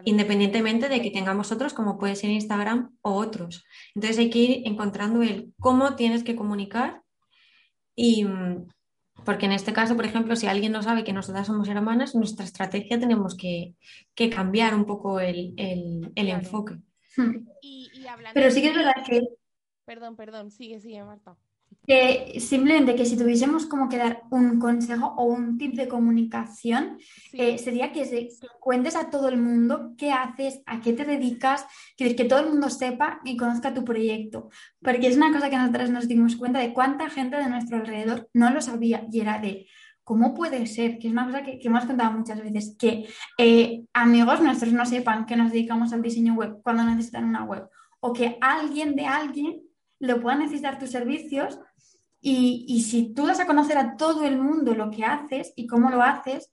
[0.05, 3.65] independientemente de que tengamos otros, como puede ser Instagram o otros.
[3.95, 7.01] Entonces hay que ir encontrando el cómo tienes que comunicar
[7.95, 8.67] y mm,
[9.25, 12.45] porque en este caso, por ejemplo, si alguien no sabe que nosotras somos hermanas, nuestra
[12.45, 13.75] estrategia tenemos que,
[14.29, 15.53] cambiar un poco el,
[16.15, 16.75] enfoque.
[17.15, 17.47] Hmm.
[18.33, 19.21] Pero sí que es verdad que...
[19.85, 21.35] Perdón, perdón, sigue, sigue, Marta.
[21.85, 26.97] Que simplemente que si tuviésemos como que dar un consejo o un tip de comunicación,
[27.31, 32.13] eh, sería que, cuentes a todo el mundo qué haces, a qué te dedicas, que,
[32.13, 34.49] que todo el mundo sepa y conozca tu proyecto.
[34.81, 38.29] Porque es una cosa que nosotros nos dimos cuenta de cuánta gente de nuestro alrededor
[38.33, 39.67] no lo sabía y era de,
[40.07, 40.99] ¿cómo puede ser?
[40.99, 45.25] Que es una cosa que, hemos contado muchas veces, que eh, amigos nuestros no sepan
[45.25, 47.67] que nos dedicamos al diseño web cuando necesitan una web,
[47.99, 49.66] o que alguien de alguien
[49.99, 51.59] lo pueda necesitar tus servicios
[52.19, 55.89] y, si tú das a conocer a todo el mundo lo que haces y cómo
[55.89, 56.51] lo haces,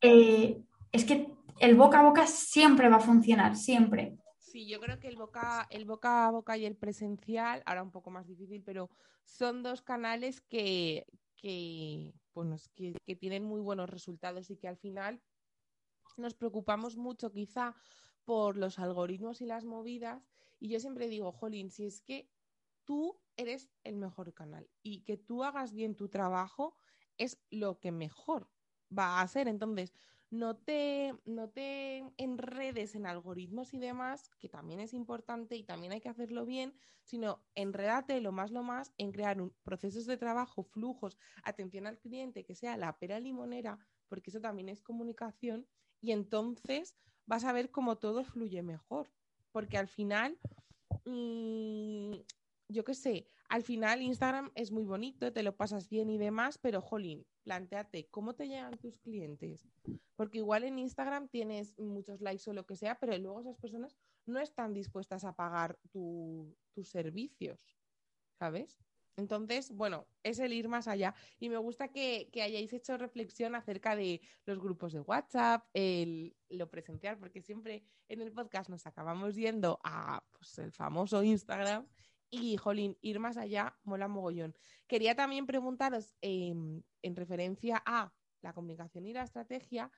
[0.00, 0.60] eh,
[0.92, 1.28] es que
[1.60, 4.18] el boca a boca siempre va a funcionar, siempre.
[4.38, 7.90] Sí, yo creo que el boca, el boca a boca y el presencial, ahora un
[7.90, 8.90] poco más difícil, pero
[9.24, 12.12] son dos canales que, que,
[12.74, 15.20] que, que tienen muy buenos resultados y que al final
[16.16, 17.74] nos preocupamos mucho quizá
[18.24, 20.22] por los algoritmos y las movidas.
[20.60, 22.28] Y yo siempre digo, Jolín, si es que
[22.84, 26.76] tú eres el mejor canal y que tú hagas bien tu trabajo
[27.18, 28.48] es lo que mejor
[28.96, 29.48] va a hacer.
[29.48, 29.92] Entonces,
[30.30, 35.92] no te, no te enredes en algoritmos y demás, que también es importante y también
[35.92, 40.64] hay que hacerlo bien, sino enredate lo más, lo más en crear procesos de trabajo,
[40.64, 45.68] flujos, atención al cliente, que sea la pera limonera, porque eso también es comunicación,
[46.00, 49.10] y entonces vas a ver cómo todo fluye mejor,
[49.52, 50.36] porque al final
[51.04, 52.16] mm,
[52.74, 56.58] yo qué sé, al final Instagram es muy bonito, te lo pasas bien y demás,
[56.58, 59.66] pero jolín, planteate cómo te llegan tus clientes.
[60.16, 63.96] Porque igual en Instagram tienes muchos likes o lo que sea, pero luego esas personas
[64.26, 67.78] no están dispuestas a pagar tus servicios,
[68.38, 68.78] ¿sabes?
[69.16, 71.14] Entonces, bueno, es el ir más allá.
[71.38, 76.68] Y me gusta que, hayáis hecho reflexión acerca de los grupos de WhatsApp, el, lo
[76.68, 81.86] presencial, porque siempre en el podcast nos acabamos yendo a pues, el famoso Instagram
[82.30, 84.56] y, jolín, ir más allá mola mogollón.
[84.86, 89.90] Quería también preguntaros, em, en referencia a la comunicación y la estrategia,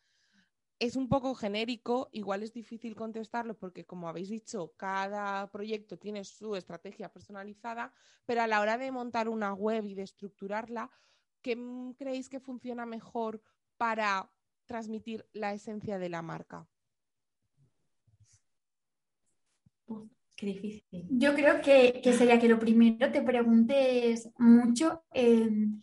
[0.79, 6.25] es un poco genérico, igual es difícil contestarlo porque, como habéis dicho, cada proyecto tiene
[6.25, 7.93] su estrategia personalizada,
[8.27, 10.91] pero a la hora de montar una web y de estructurarla,
[11.43, 11.57] ¿qué
[11.99, 13.43] creéis que funciona mejor
[13.79, 14.35] para
[14.67, 16.69] transmitir la esencia de la marca?
[20.37, 21.07] Qué difícil.
[21.09, 25.81] Yo creo que, sería que lo primero te preguntes mucho em,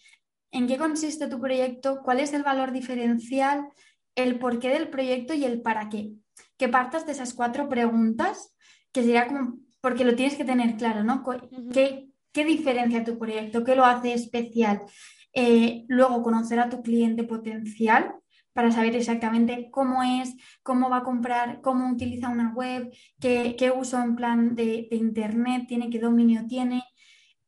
[0.51, 3.67] en qué consiste tu proyecto, cuál es el valor diferencial,
[4.15, 6.11] el porqué del proyecto y el para qué.
[6.57, 8.55] Que partas de esas cuatro preguntas,
[8.91, 11.23] que sería como, porque lo tienes que tener claro, ¿no?
[11.73, 13.63] ¿Qué, qué diferencia tu proyecto?
[13.63, 14.81] ¿Qué lo hace especial?
[15.33, 18.13] Eh, luego, conocer a tu cliente potencial,
[18.53, 24.01] para saber exactamente cómo es, cómo va a comprar, cómo utiliza una web, qué, uso
[24.01, 26.83] en plan de, Internet tiene, qué dominio tiene.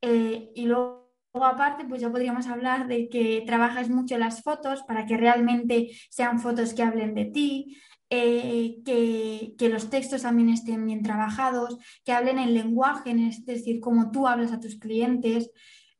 [0.01, 5.05] Eh, y luego aparte, pues ya podríamos hablar de que trabajas mucho las fotos para
[5.05, 7.77] que realmente sean fotos que hablen de ti,
[8.09, 14.11] eh, que, los textos también estén bien trabajados, que hablen el lenguaje, es decir, cómo
[14.11, 15.51] tú hablas a tus clientes.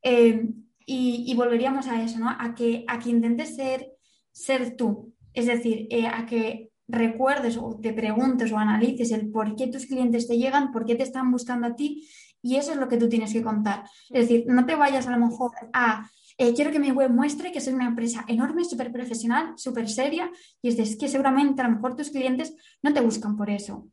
[0.03, 0.49] Eh,
[0.87, 2.29] y, volveríamos a eso, ¿no?
[2.29, 3.94] A que, a que intentes ser,
[4.36, 5.13] ser tú.
[5.34, 9.88] Es decir, eh, a que recuerdes o te preguntes o analices el por qué tus
[9.88, 12.08] clientes te llegan, por qué te están buscando a ti
[12.41, 13.86] y eso es lo que tú tienes que contar.
[14.10, 17.52] Es decir, no te vayas a lo mejor a, eh, quiero que mi web muestre
[17.52, 20.30] que soy una empresa enorme, súper profesional, súper seria,
[20.62, 23.88] y es, que seguramente a lo mejor tus clientes no te buscan por eso.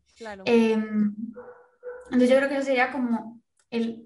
[0.45, 1.15] Em,
[2.07, 4.05] entonces yo creo que eso sería como el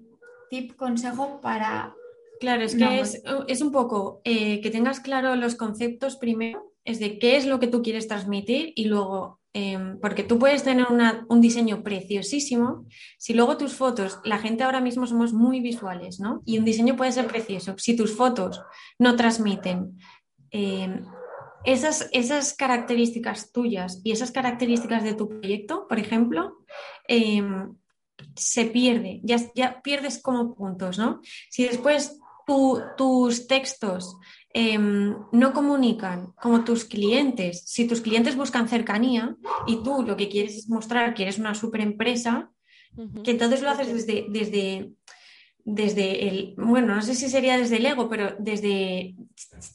[0.49, 1.93] tip, consejo para...
[2.39, 3.01] Claro, es que
[3.47, 7.59] es, un poco eh, que tengas claro los conceptos primero, es de qué es lo
[7.59, 10.85] que tú quieres transmitir y luego Em, porque tú puedes tener
[11.29, 12.85] un diseño preciosísimo,
[13.17, 16.43] si luego tus fotos, la gente ahora mismo somos muy visuales, ¿no?
[16.45, 17.73] Y un diseño puede ser precioso.
[17.79, 18.61] Si tus fotos
[18.99, 19.97] no transmiten
[20.51, 21.03] em,
[21.65, 26.59] esas, esas, características tuyas y esas características de tu proyecto, por ejemplo,
[27.07, 27.73] em,
[28.35, 31.19] se pierde, ya, ya, pierdes como puntos, ¿no?
[31.49, 32.19] Si después
[32.97, 34.17] tus textos
[34.59, 37.61] Em, no comunican como tus clientes.
[37.67, 39.35] Si tus clientes buscan cercanía
[39.67, 42.49] y tú lo que quieres es mostrar que eres una super empresa,
[43.23, 44.93] que entonces lo haces desde, desde,
[45.63, 49.13] desde el, bueno, no sé si sería desde el ego, pero desde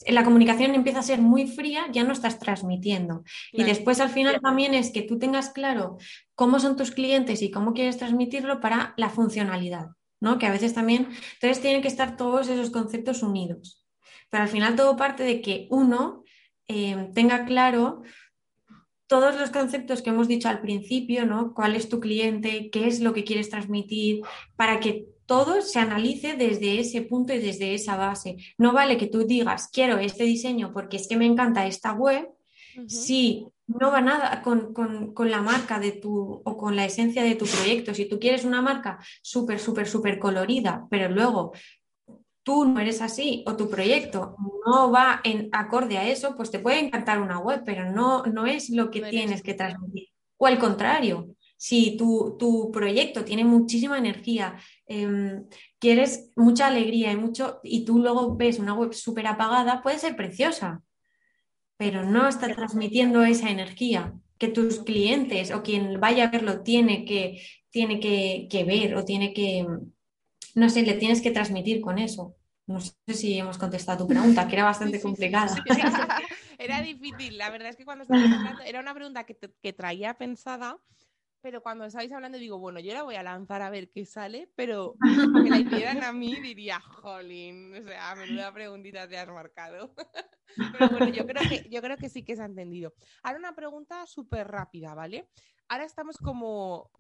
[0.08, 3.22] la comunicación empieza a ser muy fría, ya no estás transmitiendo.
[3.52, 5.98] Y después al final también es que tú tengas claro
[6.34, 9.90] cómo son tus clientes y cómo quieres transmitirlo para la funcionalidad,
[10.22, 10.38] ¿no?
[10.38, 13.84] Que a veces también, entonces tienen que estar todos esos conceptos unidos.
[14.30, 16.22] Pero al final todo parte de que uno
[16.68, 18.02] eh, tenga claro
[19.08, 21.52] todos los conceptos que hemos dicho al principio, ¿no?
[21.54, 22.70] ¿Cuál es tu cliente?
[22.70, 24.22] ¿Qué es lo que quieres transmitir?
[24.54, 28.36] Para que todo se analice desde ese punto y desde esa base.
[28.58, 32.28] No vale que tú digas, quiero este diseño porque es que me encanta esta web,
[32.86, 37.34] si no va nada con, con, la marca de tu o con la esencia de
[37.34, 37.94] tu proyecto.
[37.94, 41.52] Si tú quieres una marca súper, súper, súper colorida, pero luego
[42.42, 46.58] tú no eres así o tu proyecto no va en acorde a eso, pues te
[46.58, 50.08] puede encantar una web, pero no, no es lo que tienes que transmitir.
[50.36, 54.56] O al contrario, si tu, tu proyecto tiene muchísima energía,
[54.86, 55.46] em,
[55.78, 60.16] quieres mucha alegría y, mucho, y tú luego ves una web súper apagada, puede ser
[60.16, 60.82] preciosa,
[61.82, 67.04] pero no está transmitiendo esa energía que tus clientes o quien vaya a verlo tiene
[67.04, 69.66] que, tiene que, que ver o tiene que,
[70.54, 72.36] no sé, le tienes que transmitir con eso.
[72.68, 75.56] No sé si hemos contestado tu pregunta, que era bastante complicada.
[76.56, 80.14] era difícil, la verdad es que cuando estabais hablando, era una pregunta que, que traía
[80.14, 80.78] pensada,
[81.42, 84.48] pero cuando estáis hablando digo, bueno, yo la voy a lanzar a ver qué sale,
[84.54, 85.58] pero que la
[85.98, 89.92] hicieran a mí diría, jolín, o sea, menuda preguntita te has marcado.
[90.72, 92.94] pero bueno, yo creo, que, yo creo que sí que se ha entendido.
[93.22, 95.28] Ahora una pregunta súper rápida, ¿vale?
[95.68, 96.90] Ahora estamos como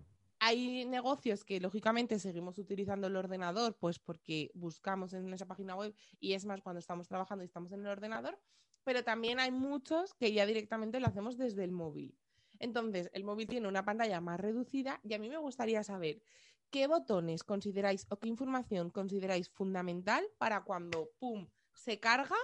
[0.40, 5.94] hay negocios que lógicamente seguimos utilizando el ordenador, pues porque buscamos en esa página web
[6.18, 8.40] y es más cuando estamos trabajando y estamos en el ordenador,
[8.82, 12.18] pero también hay muchos que ya directamente lo hacemos desde el móvil.
[12.62, 16.22] Entonces, el móvil tiene una pantalla más reducida y a mí me gustaría saber
[16.70, 22.36] qué botones consideráis o qué información consideráis fundamental para cuando, ¡pum!, se carga,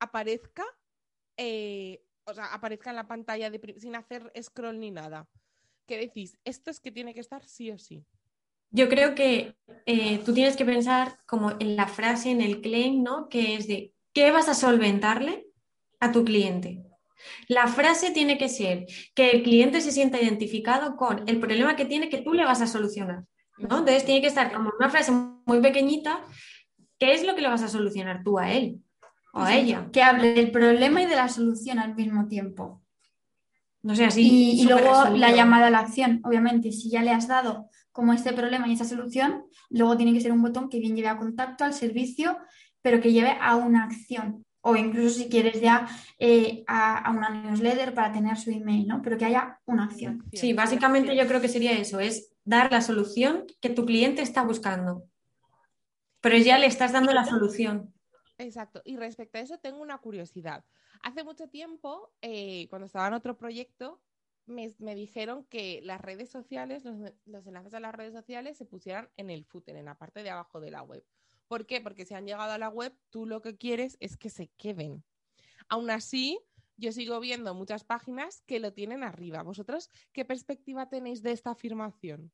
[0.00, 0.64] aparezca,
[1.36, 5.28] eh, o sea, aparezca en la pantalla de, sin hacer scroll ni nada
[5.90, 8.06] que decís, esto es que tiene que estar sí o sí?
[8.70, 13.02] Yo creo que eh, tú tienes que pensar como en la frase, en el claim,
[13.02, 13.28] ¿no?
[13.28, 15.48] Que es de, ¿qué vas a solventarle
[15.98, 16.89] a tu cliente?
[17.48, 21.84] La frase tiene que ser que el cliente se sienta identificado con el problema que
[21.84, 23.24] tiene que tú le vas a solucionar.
[23.58, 23.78] ¿no?
[23.78, 26.24] Entonces tiene que estar como una frase muy pequeñita,
[26.98, 28.80] ¿qué es lo que le vas a solucionar tú a él
[29.32, 29.88] o a ella?
[29.92, 32.82] Que hable del problema y de la solución al mismo tiempo.
[33.82, 34.60] No sé, así.
[34.60, 38.32] Y, luego la llamada a la acción, obviamente, si ya le has dado como este
[38.32, 41.64] problema y esa solución, luego tiene que ser un botón que bien lleve a contacto,
[41.64, 42.36] al servicio,
[42.82, 44.44] pero que lleve a una acción.
[44.62, 45.88] O incluso si quieres ya
[46.18, 49.00] eh, a, una newsletter para tener su email, ¿no?
[49.02, 50.24] Pero que haya una acción.
[50.32, 54.42] Sí, básicamente yo creo que sería eso, es dar la solución que tu cliente está
[54.42, 55.04] buscando.
[56.20, 57.94] Pero ya le estás dando la solución.
[58.36, 58.82] Exacto.
[58.84, 60.64] Y respecto a eso, tengo una curiosidad.
[61.02, 64.00] Hace mucho tiempo, eh, cuando estaba en otro proyecto,
[64.50, 69.30] me, dijeron que las redes sociales, los, enlaces a las redes sociales se pusieran en
[69.30, 71.04] el footer, en la parte de abajo de la web.
[71.50, 71.80] ¿Por qué?
[71.80, 75.02] Porque si han llegado a la web, tú lo que quieres es que se queden.
[75.68, 76.38] Aún así,
[76.76, 79.42] yo sigo viendo muchas páginas que lo tienen arriba.
[79.42, 82.30] ¿Vosotros qué perspectiva tenéis de esta afirmación?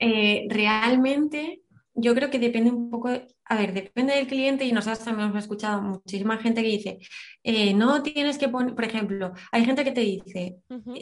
[0.00, 1.62] Eh, realmente
[1.94, 5.44] yo creo que depende un poco, a ver, depende del cliente y nosotros también hemos
[5.44, 6.98] escuchado muchísima gente que dice,
[7.44, 10.56] eh, no tienes que poner, por ejemplo, hay gente que te dice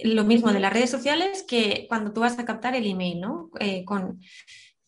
[0.04, 3.50] lo mismo de las redes sociales que cuando tú vas a captar el email, ¿no?
[3.58, 4.20] Eh, con,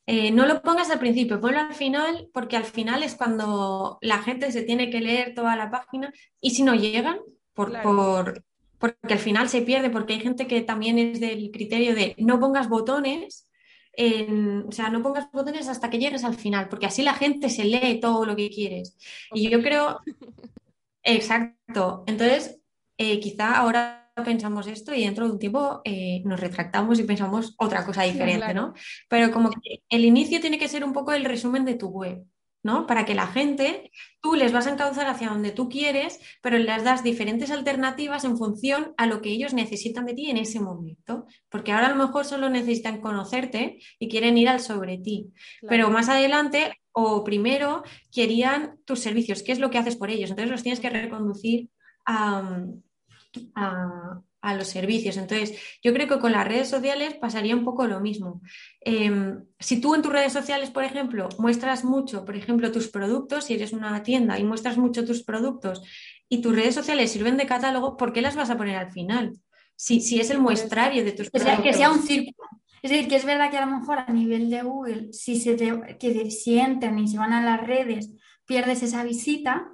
[0.06, 4.18] eh, no lo pongas al principio, ponlo al final, porque al final es cuando la
[4.18, 7.18] gente se tiene que leer toda la página y si no llegan,
[7.54, 8.44] por, por,
[8.78, 12.40] porque al final se pierde, porque hay gente que también es del criterio de no
[12.40, 13.48] pongas botones
[13.96, 17.64] o sea, no pongas botones hasta que llegues al final, porque así la gente se
[17.64, 18.96] lee todo lo que quieres.
[19.32, 20.00] Y yo creo,
[21.02, 22.60] exacto, entonces
[22.98, 27.54] eh, quizá ahora pensamos esto y dentro de un tiempo eh, nos retractamos y pensamos
[27.58, 28.74] otra cosa diferente, ¿no?
[29.08, 32.24] Pero como que el inicio tiene que ser un poco el resumen de tu web.
[32.64, 32.86] ¿no?
[32.86, 33.92] Para que la gente,
[34.22, 38.38] tú les vas a encauzar hacia donde tú quieres, pero les das diferentes alternativas en
[38.38, 41.26] función a lo que ellos necesitan de ti en ese momento.
[41.50, 45.30] Porque ahora a lo mejor solo necesitan conocerte y quieren ir al sobre ti.
[45.68, 50.30] Pero más adelante o primero querían tus servicios, qué es lo que haces por ellos.
[50.30, 51.68] Entonces los tienes que reconducir
[52.06, 52.64] a,
[54.44, 55.16] a los servicios.
[55.16, 58.42] Entonces, yo creo que con las redes sociales pasaría un poco lo mismo.
[58.82, 63.44] Em, si tú en tus redes sociales, por ejemplo, muestras mucho, por ejemplo, tus productos,
[63.44, 65.82] si eres una tienda y muestras mucho tus productos
[66.28, 69.32] y tus redes sociales sirven de catálogo, ¿por qué las vas a poner al final?
[69.76, 71.64] Si, si es el muestrario de tus productos.
[71.64, 72.48] Que sea un círculo.
[72.82, 75.54] Es decir, que es verdad que a lo mejor a nivel de Google, si se
[75.54, 78.10] te, que si entran y se van a las redes,
[78.44, 79.70] pierdes esa visita,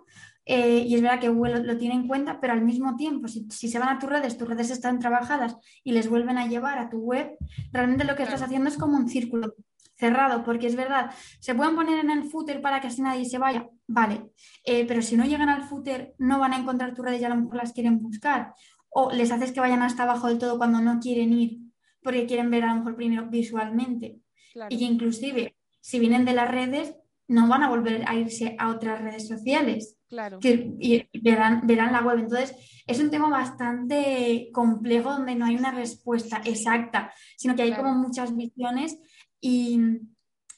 [0.46, 3.46] eh, y es verdad que Google lo, tiene en cuenta, pero al mismo tiempo, si,
[3.50, 6.88] se van a tus redes, tus redes están trabajadas y les vuelven a llevar a
[6.88, 7.36] tu web,
[7.72, 9.54] realmente lo que estás haciendo es como un círculo
[9.96, 13.38] cerrado, porque es verdad, se pueden poner en el footer para que así nadie se
[13.38, 14.30] vaya, vale,
[14.64, 17.28] eh, pero si no llegan al footer no van a encontrar tus redes y a
[17.28, 18.54] lo mejor las quieren buscar,
[18.88, 21.58] o les haces que vayan hasta abajo del todo cuando no quieren ir,
[22.02, 24.20] porque quieren ver a lo mejor primero visualmente,
[24.70, 26.94] y que inclusive si vienen de las redes,
[27.30, 29.96] no van a volver a irse a otras redes sociales.
[30.08, 30.40] Claro.
[30.40, 32.18] Que y verán, verán la web.
[32.18, 32.56] Entonces,
[32.86, 37.94] es un tema bastante complejo donde no hay una respuesta exacta, sino que hay como
[37.94, 38.98] muchas visiones
[39.40, 39.80] y,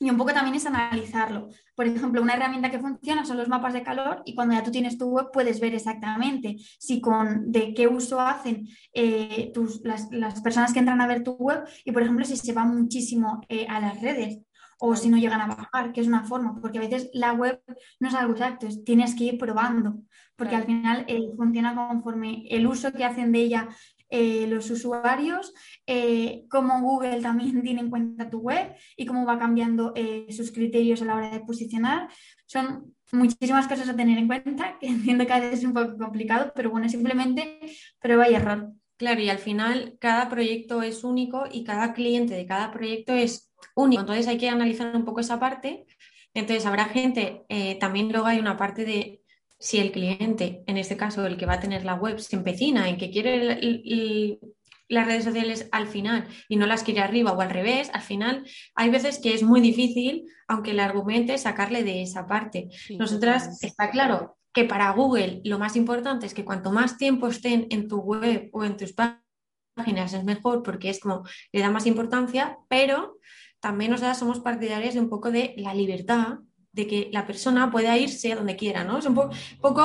[0.01, 1.51] y, un poco también es analizarlo.
[1.75, 4.71] Por ejemplo, una herramienta que funciona son los mapas de calor y cuando ya tú
[4.71, 10.11] tienes tu web puedes ver exactamente si con de qué uso hacen eh, tus, las,
[10.11, 13.43] las, personas que entran a ver tu web y, por ejemplo, si se van muchísimo
[13.51, 14.41] eh, a las redes
[14.85, 17.63] o si no llegan a bajar, que es una forma, porque a veces la web
[18.01, 20.03] no es algo exacto, tienes que ir probando,
[20.35, 23.69] porque al final eh, funciona conforme el uso que hacen de ella
[24.11, 25.55] eh, los usuarios,
[25.87, 29.95] eh, cómo Google también tiene en cuenta tu web y cómo va cambiando
[30.31, 32.09] sus criterios a la hora de posicionar.
[32.47, 35.97] Son muchísimas cosas a tener en cuenta, que entiendo que a veces es un poco
[35.97, 37.61] complicado, pero bueno, simplemente
[38.01, 38.73] prueba y error.
[38.97, 43.52] Claro, y al final cada proyecto es único y cada cliente de cada proyecto es
[43.75, 44.03] único.
[44.03, 45.87] Entonces hay que analizar un poco esa parte.
[46.35, 49.23] Entonces habrá gente, eh, también luego hay una parte de
[49.59, 52.89] si el cliente, en este caso el que va a tener la web, se empecina
[52.89, 54.41] en que quiere
[54.89, 58.45] las redes sociales al final y no las quiere arriba o al revés, al final
[58.75, 62.71] hay veces que es muy difícil, aunque le argumente, sacarle de esa parte.
[62.99, 67.67] Nosotras, está claro que para Google lo más importante es que cuanto más tiempo estén
[67.71, 71.87] en tu web o en tus páginas es mejor porque es como le da más
[71.87, 73.19] importancia, pero
[73.63, 76.41] también nosotras somos partidarias de un poco de la libertad,
[76.73, 78.99] de que la persona pueda irse a donde quiera, ¿no?
[78.99, 79.83] Es un poco,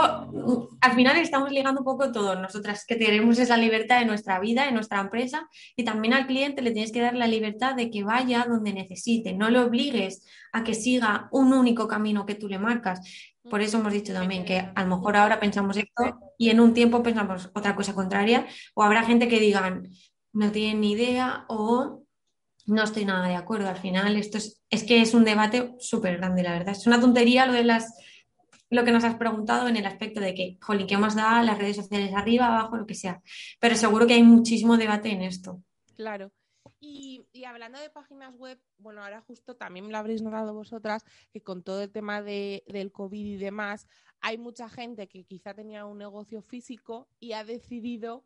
[0.82, 4.67] al final estamos ligando un poco todo, nosotras que tenemos esa libertad en nuestra vida,
[4.67, 8.03] en nuestra empresa, y también al cliente le tienes que dar la libertad de que
[8.03, 12.57] vaya donde necesite, no le obligues a que siga un único camino que tú le
[12.57, 13.01] marcas.
[13.47, 16.73] Por eso hemos dicho también que a lo mejor ahora pensamos esto y en un
[16.73, 19.88] tiempo pensamos otra cosa contraria, o habrá gente que digan,
[20.34, 22.07] no tienen ni idea, o
[22.68, 23.68] no estoy nada de acuerdo.
[23.68, 26.76] Al final, esto es, es que es un debate súper grande, la verdad.
[26.78, 27.93] Es una tontería lo de las
[28.70, 31.57] lo que nos has preguntado en el aspecto de que, jolín, ¿qué más da las
[31.57, 33.22] redes sociales arriba, abajo, lo que sea?
[33.59, 35.63] Pero seguro que hay muchísimo debate en esto.
[35.95, 36.32] Claro.
[36.80, 41.63] Y, hablando de páginas web, bueno, ahora justo también lo habréis notado vosotras, que con
[41.63, 43.88] todo el tema de, del COVID y demás,
[44.20, 48.26] hay mucha gente que quizá tenía un negocio físico y ha decidido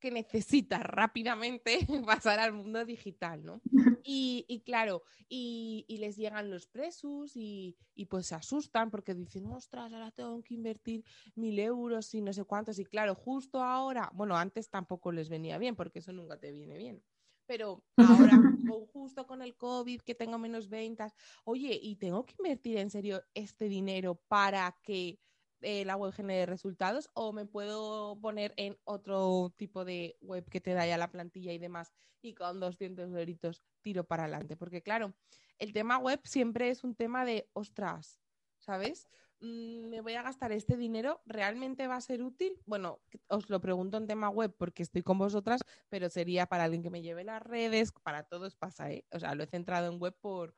[0.00, 3.60] que necesita rápidamente pasar al mundo digital, ¿no?
[4.02, 7.76] Y, claro, y, les llegan los presos y,
[8.08, 11.04] pues se asustan porque dicen, ostras, ahora tengo que invertir
[11.36, 12.78] mil euros y no sé cuántos.
[12.78, 16.76] Y claro, justo ahora, bueno, antes tampoco les venía bien porque eso nunca te viene
[16.76, 17.02] bien.
[17.46, 18.30] Pero ahora,
[18.92, 23.22] justo con el COVID, que tengo menos ventas, oye, y tengo que invertir en serio
[23.34, 25.18] este dinero para que
[25.62, 30.60] eh, la web genere resultados o me puedo poner en otro tipo de web que
[30.60, 31.92] te da ya la plantilla y demás
[32.22, 34.56] y con 200 euritos tiro para adelante.
[34.56, 35.14] Porque claro,
[35.58, 38.20] el tema web siempre es un tema de, ostras,
[38.58, 39.08] ¿sabes?
[39.40, 42.60] Mm, me voy a gastar este dinero, ¿realmente va a ser útil?
[42.66, 46.82] Bueno, os lo pregunto en tema web porque estoy con vosotras, pero sería para alguien
[46.82, 49.06] que me lleve las redes, para todos pasa, ¿eh?
[49.10, 50.54] O sea, lo he centrado en web por,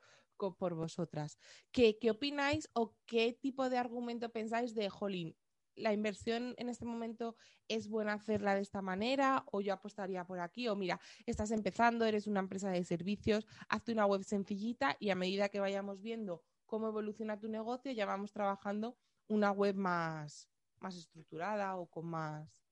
[0.51, 1.39] por vosotras.
[1.71, 5.37] ¿Qué, ¿Qué opináis o qué tipo de argumento pensáis de, jolín,
[5.77, 7.37] la inversión en este momento
[7.69, 12.05] es buena hacerla de esta manera o yo apostaría por aquí o mira, estás empezando,
[12.05, 16.43] eres una empresa de servicios, hazte una web sencillita y a medida que vayamos viendo
[16.67, 18.97] cómo evoluciona tu negocio ya vamos trabajando
[19.29, 20.49] una web más,
[20.81, 22.65] más estructurada o con más...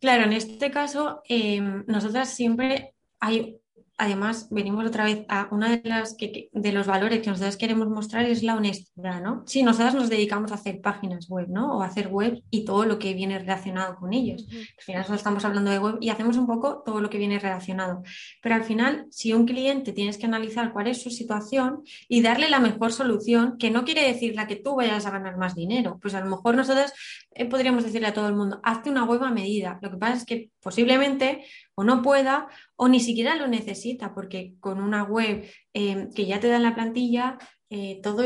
[0.00, 3.58] Claro, en este caso, eh, nosotras siempre hay
[3.96, 7.88] además venimos otra vez a una de las que, de los valores que nosotros queremos
[7.88, 9.44] mostrar es la honestidad, ¿no?
[9.46, 11.78] Sí, nosotras nos dedicamos a hacer páginas web, ¿no?
[11.78, 14.46] O a hacer web y todo lo que viene relacionado con ellos.
[14.50, 17.38] Al final nosotros estamos hablando de web y hacemos un poco todo lo que viene
[17.38, 18.02] relacionado.
[18.42, 22.50] Pero al final, si un cliente tienes que analizar cuál es su situación y darle
[22.50, 25.98] la mejor solución, que no quiere decir la que tú vayas a ganar más dinero,
[26.02, 26.92] pues a lo mejor nosotros
[27.30, 29.78] eh, podríamos decirle a todo el mundo, hazte una web a medida.
[29.82, 31.44] Lo que pasa es que posiblemente
[31.74, 36.40] o no pueda o ni siquiera lo necesita, porque con una web eh, que ya
[36.40, 37.38] te da en la plantilla,
[37.70, 38.22] eh, todo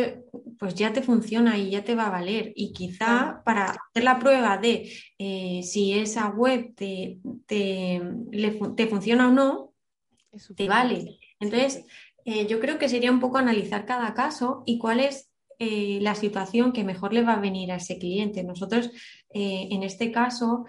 [0.59, 2.53] pues ya te funciona y ya te va a valer.
[2.57, 9.33] Y quizá para hacer la prueba de eh, si esa web te, te, funciona o
[9.33, 9.75] no,
[10.57, 11.19] te vale.
[11.41, 11.85] Entonces,
[12.27, 16.85] yo creo que sería un poco analizar cada caso y cuál es la situación que
[16.85, 18.45] mejor le va a venir a ese cliente.
[18.45, 18.91] Nosotros,
[19.31, 20.67] en este caso,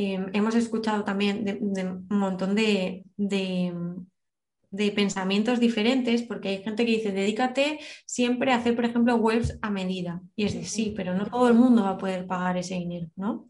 [0.00, 6.92] Em, hemos escuchado también de, un montón de, de, pensamientos diferentes, porque hay gente que
[6.92, 10.22] dice, dedícate siempre a hacer, por ejemplo, webs a medida.
[10.36, 13.08] Y es de sí, pero no todo el mundo va a poder pagar ese dinero,
[13.16, 13.48] ¿no?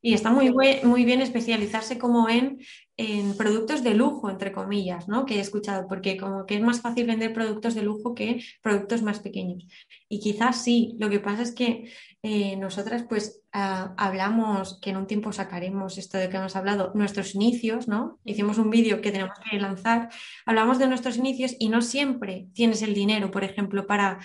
[0.00, 0.52] Y está muy,
[0.84, 2.60] muy bien especializarse como en
[3.00, 5.24] en productos de lujo, entre comillas, ¿no?
[5.24, 9.00] Que he escuchado, porque como que es más fácil vender productos de lujo que productos
[9.00, 9.66] más pequeños.
[10.10, 11.90] Y quizás sí, lo que pasa es que
[12.22, 16.92] eh, nosotras pues ah, hablamos, que en un tiempo sacaremos esto de que hemos hablado,
[16.94, 18.18] nuestros inicios, ¿no?
[18.26, 20.10] Hicimos un vídeo que tenemos que lanzar,
[20.44, 24.18] hablamos de nuestros inicios y no siempre tienes el dinero, por ejemplo, para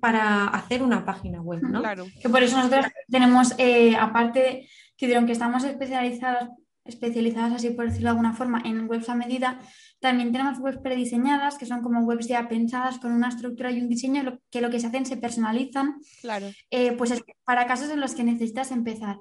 [0.00, 1.80] para hacer una página web, ¿no?
[1.80, 2.06] Claro.
[2.20, 6.50] Que por eso nosotros tenemos, eh, aparte, que aunque estamos especializadas
[6.84, 9.60] especializadas, así por decirlo de alguna forma, en webs a medida.
[10.00, 13.88] También tenemos webs prediseñadas, que son como webs ya pensadas con una estructura y un
[13.88, 16.00] diseño, que lo que se hacen se personalizan.
[16.20, 16.46] Claro.
[16.70, 19.18] Eh, pues es para casos en los que necesitas empezar.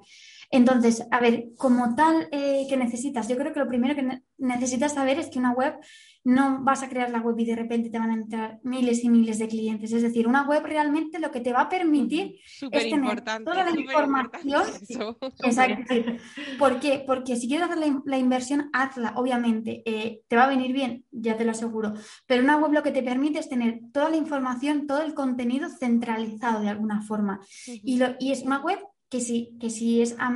[0.52, 4.94] Entonces, a ver, como tal eh, que necesitas, yo creo que lo primero que necesitas
[4.94, 5.76] saber es que una web
[6.24, 9.10] no vas a crear la web y de repente te van a entrar miles y
[9.10, 9.92] miles de clientes.
[9.92, 12.36] Es decir, una web realmente lo que te va a permitir
[12.72, 14.64] es tener toda la información.
[15.44, 15.96] Exacto.
[16.58, 17.04] ¿Por qué?
[17.06, 19.82] Porque si quieres hacer la, inversión, hazla, obviamente.
[19.86, 21.94] Eh, te va a venir bien, ya te lo aseguro.
[22.28, 25.70] Pero una web lo que te permite es tener toda la información, todo el contenido
[25.70, 27.40] centralizado de alguna forma.
[27.66, 28.80] y, lo, y es una web
[29.10, 30.30] que si, que si es a,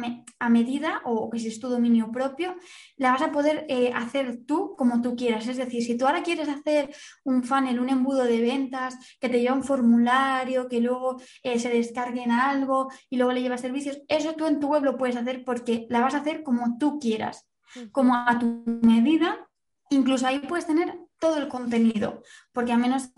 [0.49, 2.55] medida o que si es tu dominio propio,
[2.97, 5.47] la vas a poder eh, hacer tú como tú quieras.
[5.47, 6.93] Es decir, si tú ahora quieres hacer
[7.23, 11.69] un funnel, un embudo de ventas, que te lleva un formulario, que luego eh, se
[11.69, 15.43] descarguen algo y luego le lleva servicios, eso tú en tu web lo puedes hacer
[15.45, 17.47] porque la vas a hacer como tú quieras,
[17.91, 19.47] como a tu medida.
[19.91, 23.11] Incluso ahí puedes tener todo el contenido, porque a menos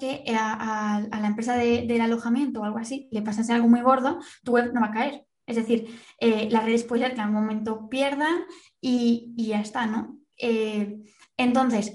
[0.00, 4.52] que a, la empresa del alojamiento o algo así le pasase algo muy gordo, tu
[4.52, 5.26] web no va a caer.
[5.46, 5.86] Es decir,
[6.18, 8.44] eh, las redes puede que en algún momento pierdan
[8.80, 10.18] y, ya está, ¿no?
[10.36, 10.98] Eh,
[11.36, 11.92] entonces,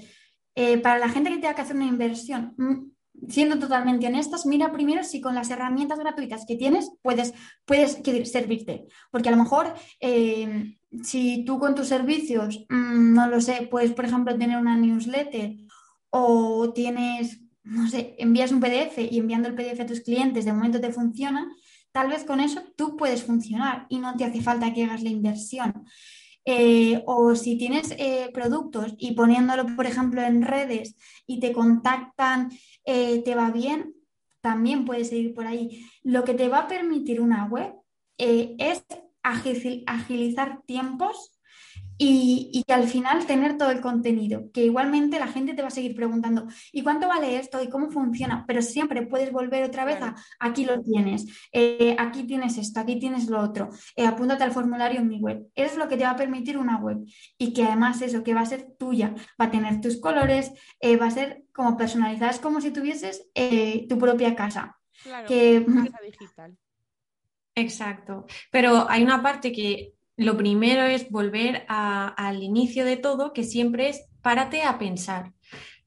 [0.54, 4.72] eh, para la gente que tenga que hacer una inversión, mm, siendo totalmente honestas, mira
[4.72, 7.32] primero si con las herramientas gratuitas que tienes puedes,
[7.64, 8.86] puedes servirte.
[9.10, 9.74] Porque a lo mejor
[11.02, 15.56] si tú con tus servicios, mm, no lo sé, puedes, por ejemplo, tener una newsletter
[16.10, 20.52] o tienes no sé, envías un PDF y enviando el PDF a tus clientes de
[20.52, 21.54] momento te funciona,
[21.92, 25.10] tal vez con eso tú puedes funcionar y no te hace falta que hagas la
[25.10, 25.84] inversión.
[26.44, 30.94] Eh, o si tienes eh, productos y poniéndolo, por ejemplo, en redes
[31.26, 32.50] y te contactan,
[32.84, 33.94] eh, te va bien,
[34.40, 35.84] también puedes seguir por ahí.
[36.04, 37.74] Lo que te va a permitir una web
[38.16, 38.84] es
[39.22, 41.35] agilizar tiempos
[41.98, 45.70] y, que al final tener todo el contenido, que igualmente la gente te va a
[45.70, 47.62] seguir preguntando, ¿y cuánto vale esto?
[47.62, 48.44] ¿Y cómo funciona?
[48.46, 52.98] Pero siempre puedes volver otra vez a, aquí lo tienes, eh, aquí tienes esto, aquí
[52.98, 55.46] tienes lo otro, eh, apúntate al formulario en mi web.
[55.54, 56.98] Eso es lo que te va a permitir una web
[57.38, 60.96] y que además eso, que va a ser tuya, va a tener tus colores, eh,
[60.96, 63.28] va a ser como personalizada, es como si tuvieses
[63.88, 64.76] tu propia casa.
[65.02, 66.56] Claro, que, casa digital.
[67.54, 68.26] Exacto.
[68.50, 73.88] Pero hay una parte que lo primero es volver al inicio de todo, que siempre
[73.88, 75.32] es párate a pensar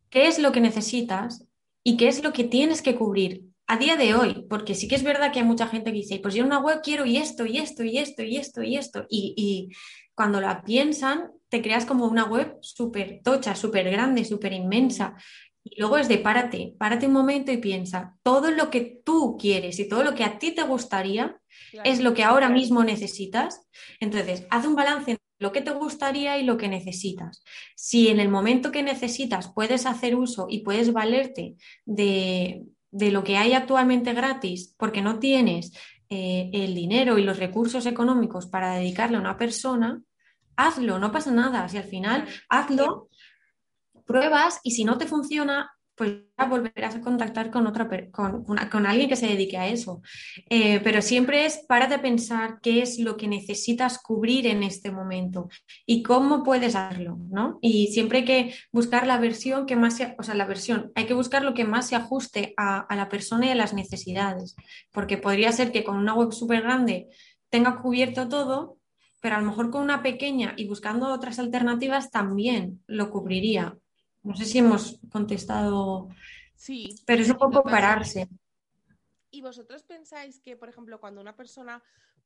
[0.10, 1.46] qué es lo que necesitas
[1.84, 4.96] y qué es lo que tienes que cubrir a día de hoy, porque sí que
[4.96, 7.18] es verdad que hay mucha gente que dice, pues yo en una web quiero y
[7.18, 9.70] esto, y esto, y esto, y esto, y esto, y, y
[10.16, 15.16] cuando la piensan, te creas como una web súper tocha, súper grande, súper inmensa.
[15.64, 19.80] Y luego es de párate, párate un momento y piensa, todo lo que tú quieres
[19.80, 21.40] y todo lo que a ti te gustaría
[21.84, 23.62] es lo que ahora mismo necesitas.
[24.00, 27.44] Entonces, haz un balance entre lo que te gustaría y lo que necesitas.
[27.76, 31.56] Si en el momento que necesitas puedes hacer uso y puedes valerte
[31.86, 35.72] de, lo que hay actualmente gratis porque no tienes
[36.10, 40.02] eh, el dinero y los recursos económicos para dedicarle a una persona,
[40.56, 41.70] hazlo, no pasa nada.
[41.70, 43.10] Si al final hazlo,
[44.06, 48.86] pruebas y si no te funciona, pues ya volverás a contactar con, otra, con, con
[48.86, 50.02] alguien que se dedique a eso.
[50.50, 54.92] Eh, pero siempre es para de pensar qué es lo que necesitas cubrir en este
[54.92, 55.50] momento
[55.86, 57.60] y cómo puedes hacerlo, ¿no?
[57.62, 61.06] Y siempre hay que buscar la versión que más se, o sea, la versión, hay
[61.06, 64.56] que buscar lo que más se ajuste a, a la persona y a las necesidades,
[64.94, 67.10] porque podría ser que con una web súper grande
[67.50, 68.78] tenga cubierto todo,
[69.20, 73.76] pero a lo mejor con una pequeña y buscando otras alternativas también lo cubriría.
[74.24, 76.10] No sé si hemos contestado.
[76.56, 76.96] Sí.
[77.06, 78.28] Pero es un poco pararse.
[79.32, 81.82] ¿Y vosotros pensáis que, por ejemplo, cuando una persona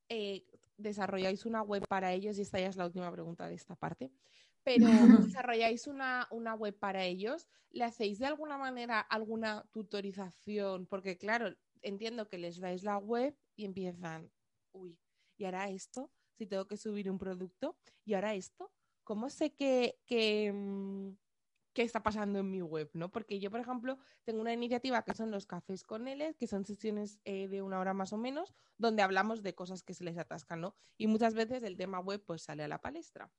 [0.10, 0.46] eh,
[0.78, 4.12] desarrolláis una web para ellos, y esta ya es la última pregunta de esta parte,
[4.64, 4.86] pero
[5.28, 10.86] desarrolláis una, una, web para ellos, ¿le hacéis de alguna manera alguna tutorización?
[10.88, 14.32] Porque, claro, entiendo que les dais la web y empiezan,
[14.72, 14.98] uy,
[15.38, 16.12] ¿y ahora esto?
[16.38, 18.72] Si tengo que subir un producto, ¿y ahora esto?
[19.04, 21.12] ¿Cómo sé que, que, mm,
[21.74, 23.12] qué está pasando en mi web, ¿no?
[23.12, 26.66] Porque yo, por ejemplo, tengo una iniciativa que son los cafés con L, que son
[26.66, 30.18] sesiones eh, de una hora más o menos, donde hablamos de cosas que se les
[30.18, 30.76] atascan, ¿no?
[30.98, 33.32] Y muchas veces el tema web pues sale a la palestra.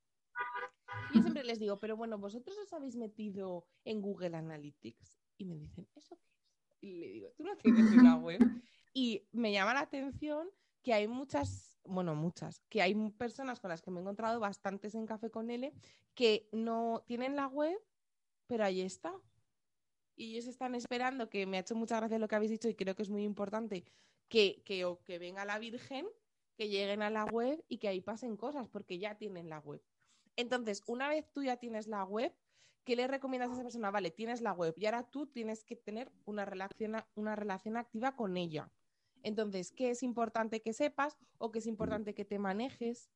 [1.13, 5.57] Yo siempre les digo, pero bueno, vosotros os habéis metido en Google Analytics y me
[5.57, 6.45] dicen, ¿eso qué es?
[6.81, 8.41] Y le digo, tú no tienes una web.
[8.93, 10.49] Y me llama la atención
[10.83, 14.95] que hay muchas, bueno, muchas, que hay personas con las que me he encontrado bastantes
[14.95, 15.73] en Café con L
[16.15, 17.77] que no tienen la web
[18.47, 19.15] pero ahí está.
[20.17, 22.75] Y ellos están esperando, que me ha hecho mucha gracia lo que habéis dicho y
[22.75, 23.85] creo que es muy importante,
[24.29, 26.07] que, que, que venga la Virgen,
[26.57, 29.83] que lleguen a la web y que ahí pasen cosas, porque ya tienen la web.
[30.37, 32.33] Entonces, una vez tú ya tienes la web,
[32.85, 33.91] ¿qué le recomiendas a esa persona?
[33.91, 38.15] Vale, tienes la web y ahora tú tienes que tener una relación, una relación activa
[38.17, 38.71] con ella.
[39.23, 43.11] Entonces, ¿qué es importante que sepas o qué es importante que te manejes?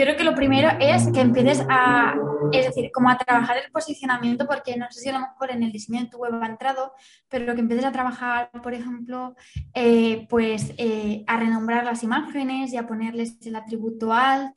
[0.00, 2.14] Yo creo que lo primero es que empieces a,
[2.52, 5.62] es decir, como a trabajar el posicionamiento, porque no sé si a lo mejor en
[5.62, 6.94] el diseño de tu web ha entrado,
[7.28, 9.34] pero que empieces a trabajar, por ejemplo,
[9.74, 14.56] eh, pues eh, a renombrar las imágenes y a ponerles el atributo alt,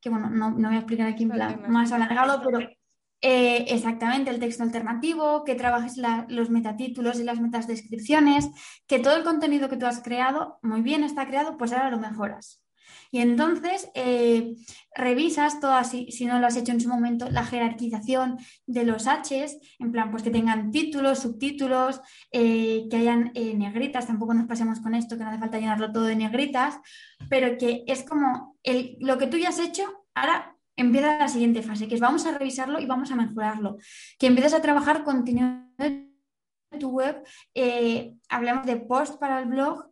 [0.00, 2.60] que bueno, no, no voy a explicar aquí en plan más alargado, pero
[3.20, 8.48] eh, exactamente el texto alternativo, que trabajes los metatítulos y las metadescripciones,
[8.86, 11.98] que todo el contenido que tú has creado, muy bien está creado, pues ahora lo
[11.98, 12.63] mejoras.
[13.10, 14.56] Y entonces eh,
[14.94, 19.06] revisas todas, si, si, no lo has hecho en su momento, la jerarquización de los
[19.06, 22.00] Hs, en plan, pues que tengan títulos, subtítulos,
[22.32, 25.92] eh, que hayan eh, negritas, tampoco nos pasemos con esto, que no hace falta llenarlo
[25.92, 26.78] todo de negritas,
[27.28, 31.62] pero que es como el, lo que tú ya has hecho, ahora empieza la siguiente
[31.62, 33.76] fase, que es vamos a revisarlo y vamos a mejorarlo,
[34.18, 36.08] que empieces a trabajar de
[36.80, 37.22] tu web,
[38.28, 39.86] hablamos de post para el blog,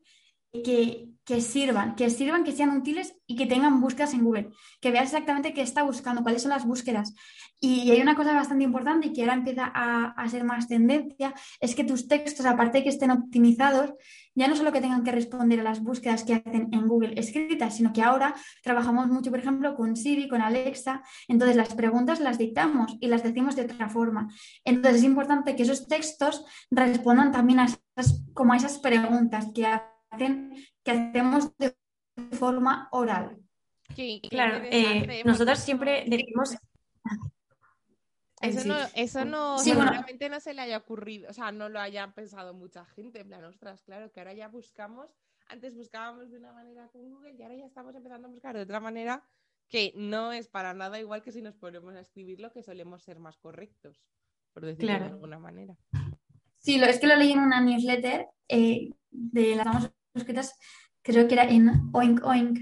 [0.53, 4.51] que, que sirvan, que sirvan, que sean útiles y que tengan búsquedas en Google,
[4.81, 7.15] que veas exactamente qué está buscando, cuáles son las búsquedas.
[7.61, 11.33] Y hay una cosa bastante importante y que ahora empieza a, a, ser más tendencia,
[11.61, 13.95] es que tus textos, aparte de que estén optimizados,
[14.35, 17.77] ya no solo que tengan que responder a las búsquedas que hacen en Google escritas,
[17.77, 22.39] sino que ahora trabajamos mucho, por ejemplo, con Siri, con Alexa, entonces las preguntas las
[22.39, 24.29] dictamos y las decimos de otra forma.
[24.65, 29.67] Entonces es importante que esos textos respondan también a esas, como a esas preguntas que
[30.85, 31.75] que hacemos de
[32.33, 33.39] forma oral.
[34.31, 36.57] claro, eh, nosotros siempre decimos...
[38.41, 42.13] Eso no, eso no seguramente no se le haya ocurrido, o sea, no lo haya
[42.13, 45.15] pensado mucha gente, en plan, ostras, claro, que ahora ya buscamos,
[45.47, 48.63] antes buscábamos de una manera con Google y ahora ya estamos empezando a buscar de
[48.63, 49.23] otra manera
[49.69, 53.21] que no es para nada igual que si nos ponemos a escribirlo, que solemos ser
[53.21, 54.03] más correctos,
[54.53, 55.77] por decirlo de alguna manera.
[56.59, 60.59] Sí, lo, es que lo leí en una newsletter eh, de las escritas,
[61.03, 62.59] creo que era en Oink Oink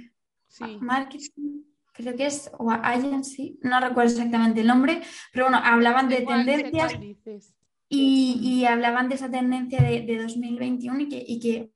[0.49, 0.79] sí.
[0.81, 6.23] Marketing, creo que es, o Agency, no recuerdo exactamente el nombre, pero bueno, hablaban de
[6.23, 6.95] tendencias
[7.89, 11.71] y, y, hablaban de esa tendencia de, de 2021 y que, y que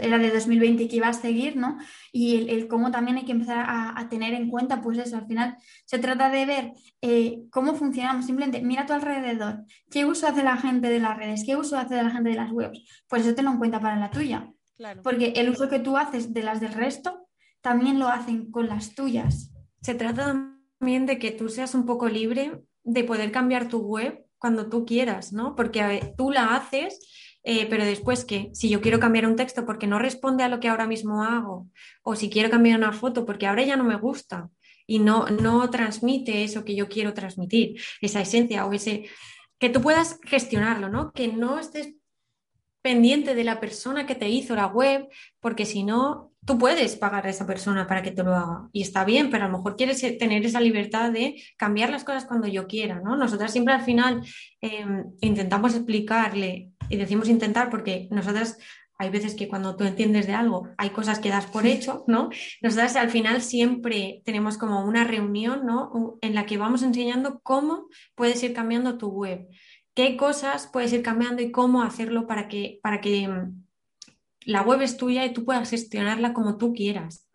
[0.00, 1.78] era de 2020 y que iba a seguir, ¿no?
[2.12, 5.56] Y el, cómo también hay que empezar a, tener en cuenta, pues eso, al final
[5.84, 10.42] se trata de ver eh, cómo funcionamos, simplemente mira a tu alrededor, qué uso hace
[10.42, 13.34] la gente de las redes, qué uso hace la gente de las webs, pues eso
[13.34, 14.50] tenlo en cuenta para la tuya.
[15.02, 17.28] Porque el uso que tú haces de las del resto,
[17.60, 19.52] también lo hacen con las tuyas.
[19.82, 20.48] Se trata
[20.80, 24.86] también de que tú seas un poco libre de poder cambiar tu web cuando tú
[24.86, 25.56] quieras, ¿no?
[25.56, 27.00] Porque tú la haces
[27.50, 30.60] eh, pero después que si yo quiero cambiar un texto porque no responde a lo
[30.60, 31.68] que ahora mismo hago,
[32.02, 34.50] o si quiero cambiar una foto porque ahora ya no me gusta
[34.86, 39.08] y no, no transmite eso que yo quiero transmitir, esa esencia o ese,
[39.58, 41.12] que tú puedas gestionarlo, ¿no?
[41.12, 41.94] Que no estés
[42.88, 45.08] pendiente de la persona que te hizo la web,
[45.40, 48.70] porque si no, tú puedes pagar a esa persona para que te lo haga.
[48.72, 52.24] Y está bien, pero a lo mejor quieres tener esa libertad de cambiar las cosas
[52.24, 53.14] cuando yo quiera, ¿no?
[53.14, 54.22] Nosotras siempre al final
[54.62, 58.56] em, intentamos explicarle y decimos intentar porque nosotras
[58.96, 62.30] hay veces que cuando tú entiendes de algo hay cosas que das por hecho, ¿no?
[62.62, 66.18] Nosotras al final siempre tenemos como una reunión, ¿no?
[66.22, 69.46] En la que vamos enseñando cómo puedes ir cambiando tu web,
[69.98, 73.64] qué cosas puedes ir cambiando y cómo hacerlo para que, para que mm,
[74.42, 77.28] la web es tuya y tú puedas gestionarla como tú quieras,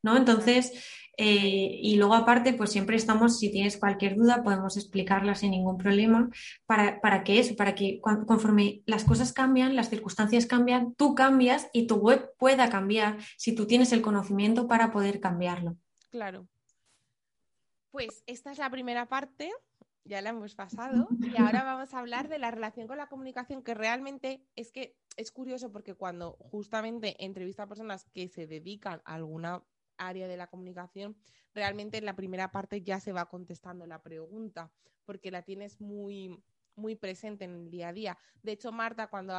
[0.00, 0.16] ¿no?
[0.16, 5.50] Entonces, eh, y luego aparte, pues siempre estamos, si tienes cualquier duda, podemos explicarla sin
[5.50, 6.30] ningún problema.
[6.66, 7.56] ¿Para, para que eso?
[7.56, 12.70] Para que conforme las cosas cambian, las circunstancias cambian, tú cambias y tu web pueda
[12.70, 15.76] cambiar si tú tienes el conocimiento para poder cambiarlo.
[16.10, 16.46] Claro.
[17.90, 19.50] Pues esta es la primera parte,
[20.04, 23.62] ya la hemos pasado, y ahora vamos a hablar de la relación con la comunicación,
[23.62, 29.00] que realmente es que es curioso porque cuando justamente entrevista a personas que se dedican
[29.04, 29.64] a alguna
[29.96, 31.16] área de la comunicación,
[31.54, 34.72] realmente en la primera parte ya se va contestando la pregunta,
[35.04, 36.42] porque la tienes muy,
[36.76, 38.18] muy presente en el día a día.
[38.42, 39.32] De hecho, Marta, cuando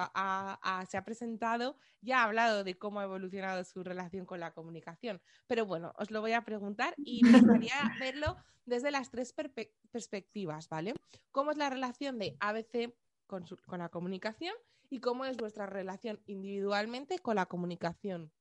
[0.89, 5.21] se ha presentado, ya ha hablado de cómo ha evolucionado su relación con la comunicación.
[5.47, 9.33] Pero bueno, os lo voy a preguntar y me gustaría verlo desde las tres
[9.91, 10.93] perspectivas, ¿vale?
[11.31, 12.93] ¿Cómo es la relación de ABC
[13.27, 14.55] con, con la comunicación
[14.89, 18.31] y cómo es vuestra relación individualmente con la comunicación?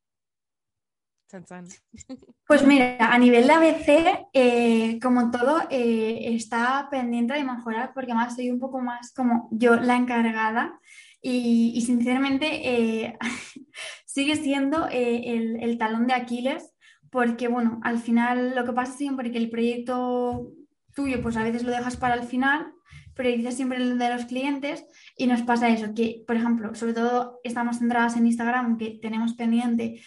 [2.47, 8.13] Pues mira, a nivel de ABC, eh, como todo, eh, está pendiente de mejorar porque
[8.13, 10.79] además soy un poco más como yo la encargada
[11.21, 13.19] y, sinceramente eh,
[14.05, 16.75] sigue siendo el, el, talón de Aquiles
[17.11, 20.53] porque, bueno, al final lo que pasa siempre es que el proyecto
[20.95, 22.73] tuyo, pues a veces lo dejas para el final,
[23.15, 24.85] priorizas siempre el de los clientes
[25.17, 29.35] y nos pasa eso, que, por ejemplo, sobre todo estamos centradas en Instagram, que tenemos
[29.35, 30.03] pendiente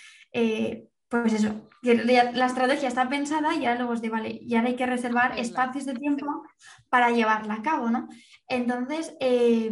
[1.10, 4.70] pues eso, que la estrategia está pensada y ahora luego es de, vale, y ahora
[4.70, 6.26] hay que reservar espacios de tiempo
[6.89, 8.10] para llevarla a cabo, ¿no?
[8.47, 9.72] Entonces, eh,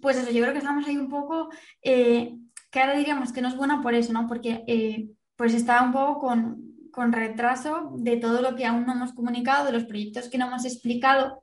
[0.00, 1.50] pues eso, yo creo que estamos ahí un poco,
[1.82, 2.38] eh,
[2.70, 4.26] que ahora diríamos que no es buena por eso, ¿no?
[4.26, 8.92] Porque eh, pues está un poco con, con, retraso de todo lo que aún no
[8.92, 11.42] hemos comunicado, de los proyectos que no hemos explicado.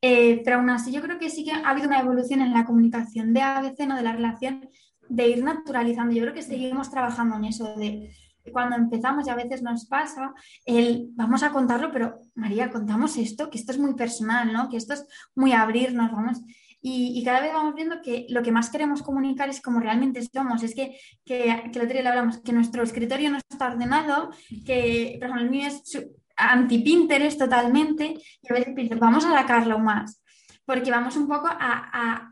[0.00, 3.32] pero aún así yo creo que sí que ha habido una evolución en la comunicación
[3.34, 3.96] de ABC, ¿no?
[3.96, 4.68] De la relación
[5.08, 6.14] de ir naturalizando.
[6.14, 8.10] Yo creo que seguimos trabajando en eso de
[8.50, 10.34] cuando empezamos y a veces nos pasa,
[10.64, 14.68] el vamos a contarlo, pero María, contamos esto, que esto es muy personal, ¿no?
[14.68, 16.42] Que esto es muy abrirnos, vamos.
[16.84, 20.64] Y, cada vez vamos viendo que lo que más queremos comunicar es como realmente somos.
[20.64, 24.30] Es que, que, que el le hablamos, que nuestro escritorio no está ordenado,
[24.66, 29.78] que, por ejemplo, el mío es anti-Pinterest totalmente, y a veces pienso, vamos a sacarlo
[29.78, 30.20] más,
[30.64, 32.31] porque vamos un poco a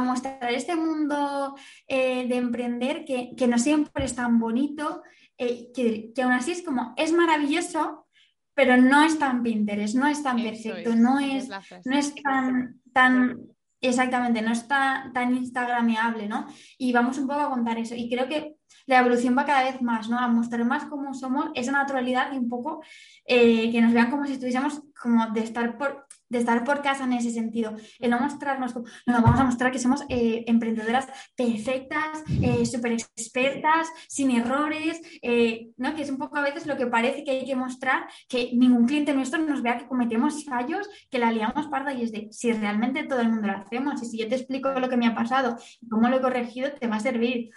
[0.00, 5.02] mostrar este mundo eh, de emprender que, no siempre es tan bonito,
[5.38, 8.06] eh, que, aún así es como, es maravilloso,
[8.54, 11.48] pero no es tan Pinterest, no es tan perfecto, no, es,
[11.84, 13.40] no es tan, tan,
[13.80, 16.46] exactamente, no es tan, instagrameable, ¿no?
[16.78, 17.94] Y vamos un poco a contar eso.
[17.94, 20.18] Y creo que la evolución va cada vez más, ¿no?
[20.18, 22.82] A mostrar más cómo somos, esa naturalidad y un poco
[23.26, 27.04] eh, que nos vean como si estuviésemos como de estar por, de estar por casa
[27.04, 31.06] en ese sentido, el no mostrarnos, no, nos vamos a mostrar que somos eh, emprendedoras
[31.36, 35.94] perfectas, eh, súper expertas, sin errores, eh, ¿no?
[35.94, 38.86] que es un poco a veces lo que parece que hay que mostrar, que ningún
[38.86, 42.50] cliente nuestro nos vea que cometemos fallos, que la liamos parda y es de, si
[42.52, 45.14] realmente todo el mundo lo hacemos y si yo te explico lo que me ha
[45.14, 47.50] pasado y cómo lo he corregido, te va a servir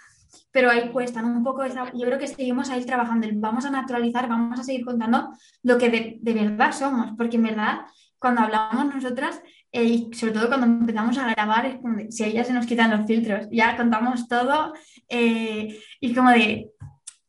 [0.52, 4.28] pero ahí cuesta un poco esa, yo creo que seguimos ahí trabajando, vamos a naturalizar,
[4.28, 5.30] vamos a seguir contando
[5.64, 7.86] lo que de, de verdad somos, porque en verdad
[8.20, 12.28] cuando hablamos nosotras, eh, y sobre todo cuando empezamos a grabar, es como si a
[12.28, 14.74] ella se nos quitan los filtros, ya contamos todo
[15.10, 16.72] eh, y como de,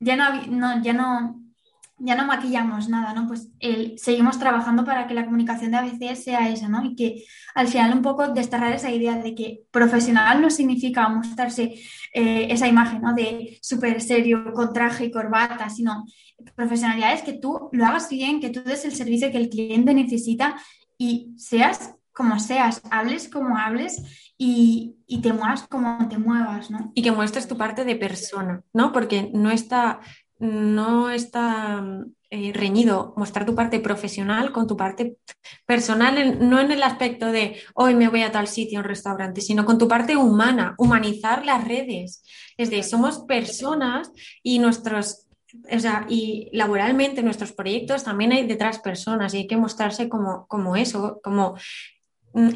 [0.00, 1.45] ya no, no, ya no,
[1.98, 3.26] ya no maquillamos nada, ¿no?
[3.26, 3.48] Pues
[3.96, 6.84] seguimos trabajando para que la comunicación de ABC sea esa, ¿no?
[6.84, 7.24] Y que
[7.54, 11.74] al final un poco desterrar esa idea de que profesional no significa mostrarse
[12.12, 13.14] eh, esa imagen, ¿no?
[13.14, 16.04] De súper serio, con traje y corbata, sino
[16.54, 19.94] profesionalidad es que tú lo hagas bien, que tú des el servicio que el cliente
[19.94, 20.56] necesita
[20.98, 24.02] y seas como seas, hables como hables
[24.38, 26.90] y, y, te muevas como te muevas, ¿no?
[26.94, 28.90] Y que muestres tu parte de persona, ¿no?
[28.92, 30.00] Porque no está,
[30.38, 31.84] no está
[32.28, 35.16] eh, reñido mostrar tu parte profesional con tu parte
[35.64, 39.64] personal, no en el aspecto de hoy me voy a tal sitio, un restaurante, sino
[39.64, 42.24] con tu parte humana, humanizar las redes.
[42.56, 44.10] Es de, somos personas
[44.42, 45.28] y nuestros,
[45.72, 50.46] o sea, y laboralmente nuestros proyectos también hay detrás personas y hay que mostrarse como,
[50.48, 51.56] como eso, como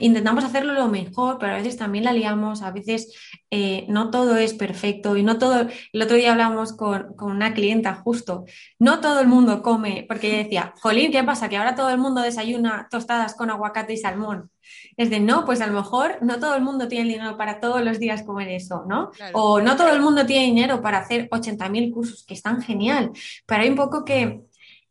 [0.01, 3.15] intentamos hacerlo lo mejor, pero a veces también la liamos, a veces
[3.51, 7.95] eh, no todo es perfecto y no todo, el otro día hablamos con, una clienta
[7.95, 8.45] justo,
[8.79, 11.49] no todo el mundo come, porque ella decía, Jolín, ¿qué pasa?
[11.49, 14.51] Que ahora todo el mundo desayuna tostadas con aguacate y salmón.
[14.97, 17.83] Es de, no, pues a lo mejor no todo el mundo tiene dinero para todos
[17.83, 19.11] los días comer eso, ¿no?
[19.33, 23.11] O no todo el mundo tiene dinero para hacer 80.000 cursos, que están genial,
[23.47, 24.43] pero hay un poco que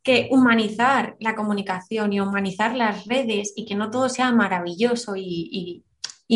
[0.04, 5.84] que humanizar la comunicación y humanizar las redes y que no todo sea maravilloso y,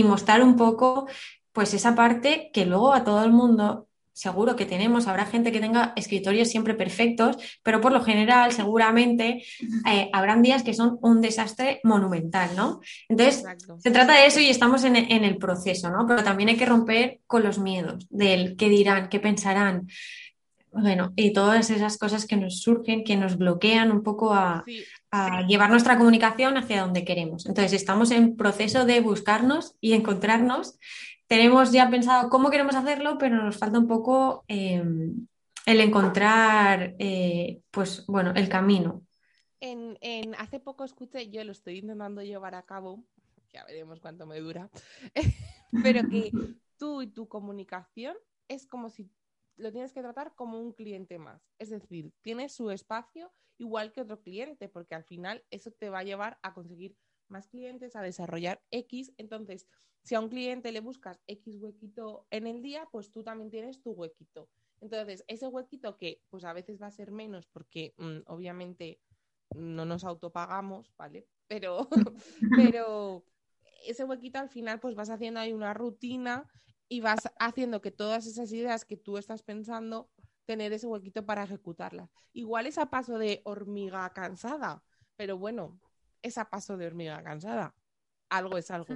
[0.04, 1.08] mostrar un poco
[1.52, 5.60] pues esa parte que luego a todo el mundo seguro que tenemos, habrá gente que
[5.60, 9.44] tenga escritorios siempre perfectos, pero por lo general seguramente
[9.90, 12.80] eh, habrán días que son un desastre monumental, ¿no?
[13.10, 13.44] Entonces,
[13.80, 16.06] se trata de eso y estamos en, en, el proceso, ¿no?
[16.08, 19.88] Pero también hay que romper con los miedos del qué dirán, qué pensarán,
[20.74, 24.64] bueno, y todas esas cosas que nos surgen, que nos bloquean un poco a,
[25.48, 27.46] llevar nuestra comunicación hacia donde queremos.
[27.46, 30.80] Entonces, estamos en proceso de buscarnos y encontrarnos.
[31.28, 35.28] Tenemos ya pensado cómo queremos hacerlo, pero nos falta un poco em,
[35.68, 39.04] el encontrar, eh, pues, bueno, el camino.
[39.60, 43.06] En, hace poco escuché, yo lo estoy intentando llevar a cabo,
[43.54, 44.70] ya veremos cuánto me dura,
[45.84, 46.32] pero que
[46.78, 48.18] tú y tu comunicación
[48.50, 49.10] es como si
[49.56, 51.50] lo tienes que tratar como un cliente más.
[51.60, 56.00] Es decir, tiene su espacio igual que otro cliente, porque al final eso te va
[56.00, 56.98] a llevar a conseguir
[57.28, 59.14] más clientes, a desarrollar X.
[59.18, 59.68] Entonces,
[60.04, 63.82] si a un cliente le buscas X huequito en el día, pues tú también tienes
[63.82, 64.50] tu huequito.
[64.82, 69.00] Entonces, ese huequito que pues a veces va a ser menos porque mm, obviamente
[69.56, 71.28] no nos autopagamos, ¿vale?
[71.48, 71.88] Pero,
[72.52, 73.24] pero
[73.86, 76.50] ese huequito al final pues vas haciendo ahí una rutina
[76.94, 80.12] y vas haciendo que todas esas ideas que tú estás pensando,
[80.46, 82.12] tener ese huequito para ejecutarlas.
[82.34, 84.84] Igual es a paso de hormiga cansada,
[85.16, 85.80] pero bueno,
[86.22, 87.74] es a paso de hormiga cansada.
[88.30, 88.94] Algo es algo.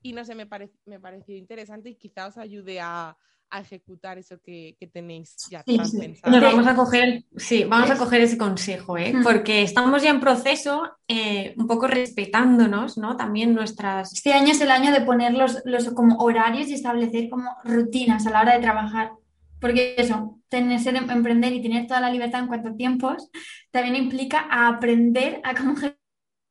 [0.00, 0.48] Y no sé, me,
[0.84, 3.18] me pareció interesante y quizá os ayude a,
[3.54, 6.40] a ejecutar eso que, tenéis ya sí, pensado.
[6.40, 9.14] vamos a coger, sí, vamos a coger ese consejo, ¿eh?
[9.22, 13.16] porque estamos ya en proceso, eh, un poco respetándonos, ¿no?
[13.16, 14.12] También nuestras.
[14.12, 18.26] Este año es el año de poner los, los como horarios y establecer como rutinas
[18.26, 19.12] a la hora de trabajar.
[19.60, 23.30] Porque eso, tener, ser, emprender y tener toda la libertad en cuanto a tiempos,
[23.70, 25.76] también implica aprender a cómo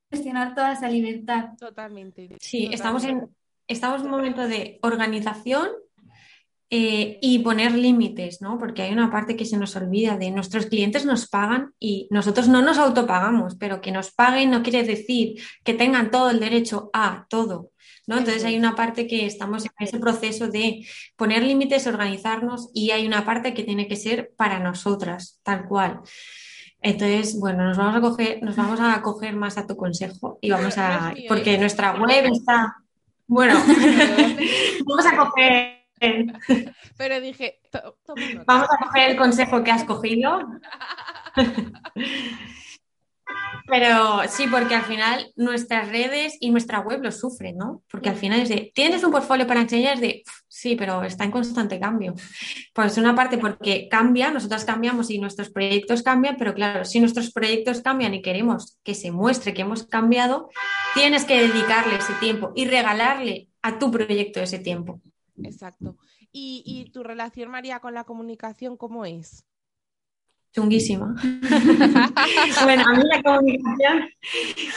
[0.09, 1.49] gestionar toda esa libertad.
[1.59, 2.29] Totalmente.
[2.39, 3.27] Sí, estamos en,
[3.67, 5.67] estamos en un momento de organización
[6.76, 8.57] eh, y poner límites, ¿no?
[8.57, 12.47] Porque hay una parte que se nos olvida de nuestros clientes nos pagan y nosotros
[12.47, 16.89] no nos autopagamos, pero que nos paguen no quiere decir que tengan todo el derecho
[16.91, 17.69] a todo.
[18.07, 18.17] ¿no?
[18.17, 20.84] Entonces hay una parte que estamos en ese proceso de
[21.15, 25.99] poner límites, organizarnos y hay una parte que tiene que ser para nosotras, tal cual.
[26.82, 30.49] Entonces, bueno, nos vamos a coger, nos vamos a coger más a tu consejo y
[30.49, 32.78] vamos a, porque nuestra web está,
[33.28, 33.53] bueno,
[34.88, 35.82] vamos a coger
[36.97, 37.59] Pero dije,
[38.45, 40.39] vamos a coger el consejo que has cogido.
[43.67, 47.81] Pero sí, porque al final nuestras redes y nuestra web lo sufren, ¿no?
[47.89, 49.99] Porque al final es de, ¿tienes un portfolio para enseñar?
[49.99, 52.13] de, sí, pero está en constante cambio.
[52.73, 57.31] Pues una parte porque cambia, nosotras cambiamos y nuestros proyectos cambian, pero claro, si nuestros
[57.31, 60.49] proyectos cambian y queremos que se muestre que hemos cambiado,
[60.93, 64.99] tienes que dedicarle ese tiempo y regalarle a tu proyecto ese tiempo.
[65.41, 65.97] Exacto.
[66.31, 69.45] ¿Y, tu relación, María, con la comunicación, cómo es?
[70.51, 71.15] Chunguísima.
[72.63, 74.09] bueno, a mí la comunicación,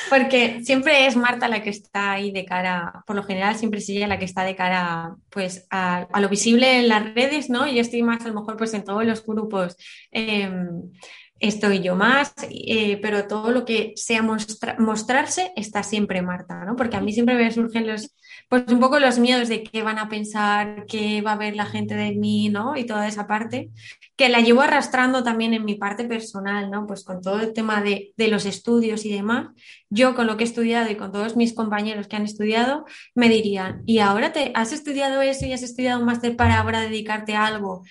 [0.09, 3.89] porque siempre es Marta la que está ahí de cara, por lo general siempre es
[3.91, 7.67] ella la que está de cara pues a, lo visible en las redes, ¿no?
[7.67, 9.77] Y yo estoy más a lo mejor pues en todos los grupos.
[10.11, 10.91] Em,
[11.39, 16.77] estoy yo más, eh, pero todo lo que sea mostrarse está siempre Marta, ¿no?
[16.77, 18.15] Porque a mí siempre me surgen los,
[18.49, 21.67] pues un poco los miedos de qué van a pensar, qué va a ver la
[21.67, 22.77] gente de mí, ¿no?
[22.77, 23.71] Y toda esa parte,
[24.17, 26.87] que la llevo arrastrando también en mi parte personal, ¿no?
[26.87, 29.49] Pues con todo el tema de, de los estudios y demás,
[29.91, 32.85] yo con lo que he estudiado y con todos mis compañeros que han estudiado,
[33.15, 36.81] me dirían, ¿y ahora te has estudiado eso y has estudiado un máster para ahora
[36.81, 37.83] dedicarte a algo?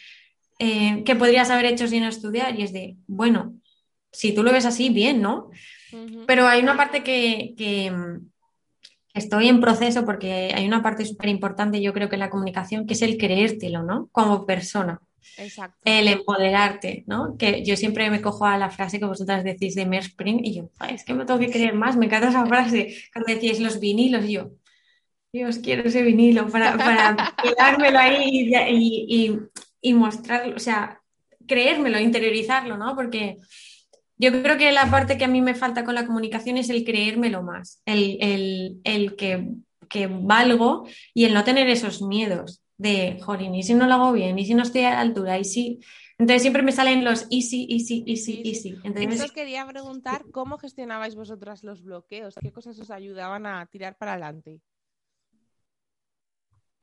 [0.58, 3.56] Eh, que podrías haber hecho sin estudiar y es de, bueno,
[4.12, 5.50] si tú lo ves así, bien, ¿no?
[6.26, 7.94] Pero hay una parte que,
[9.16, 12.86] estoy en proceso porque hay una parte súper importante, yo creo que en la comunicación,
[12.86, 14.10] que es el creértelo, ¿no?
[14.12, 15.00] Como persona.
[15.38, 15.78] Exacto.
[15.84, 17.36] El empoderarte, ¿no?
[17.38, 20.70] Que yo siempre me cojo a la frase que vosotras decís de Merspring y yo,
[20.88, 24.26] es que me tengo que creer más, me encanta esa frase cuando decís los vinilos
[24.26, 24.52] y yo,
[25.34, 29.40] Dios, quiero ese vinilo para, para quedármelo ahí y,
[29.82, 31.02] y mostrarlo, o sea,
[31.48, 32.96] creérmelo, interiorizarlo, ¿no?
[32.96, 33.38] Porque
[34.18, 36.84] yo creo que la parte que a mí me falta con la comunicación es el
[36.84, 38.82] creérmelo más, el,
[39.18, 44.12] que, valgo y el no tener esos miedos de, jolín, ¿y si no lo hago
[44.12, 44.38] bien?
[44.40, 45.38] ¿Y si no estoy a la altura?
[45.40, 45.80] ¿Y si...?
[46.18, 48.78] Entonces siempre me salen los easy, easy, easy, easy.
[48.84, 53.98] Entonces os quería preguntar cómo gestionabais vosotras los bloqueos, qué cosas os ayudaban a tirar
[53.98, 54.62] para adelante.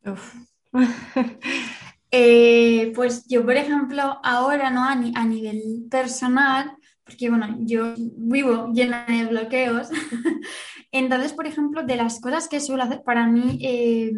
[2.15, 4.85] Eh, pues yo, por ejemplo, ahora, ¿no?
[4.85, 9.89] A, a, nivel personal, porque bueno, yo vivo llena de bloqueos.
[10.93, 14.13] Entonces, por ejemplo, de las cosas que suelo hacer para mí, eh,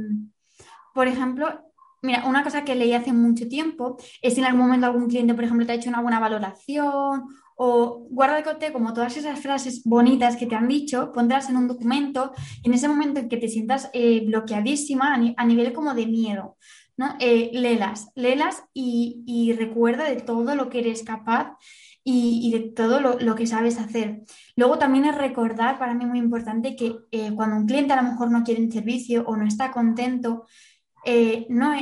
[0.92, 1.60] por ejemplo,
[2.02, 5.34] mira, una cosa que leí hace mucho tiempo es si en algún momento algún cliente,
[5.34, 7.24] por ejemplo, te ha hecho una buena valoración
[7.56, 11.68] o guarda de como todas esas frases bonitas que te han dicho, pondrás en un
[11.68, 12.32] documento
[12.62, 16.56] en ese momento en que te sientas eh, bloqueadísima a, nivel como de miedo.
[16.96, 17.16] ¿no?
[17.18, 21.56] Eh, léelas, léelas y, recuerda de todo lo que eres capaz
[22.06, 24.22] y, de todo lo, que sabes hacer.
[24.56, 28.10] Luego también es recordar, para mí muy importante, que eh, cuando un cliente a lo
[28.10, 30.46] mejor no quiere un servicio o no está contento,
[31.06, 31.74] eh, no,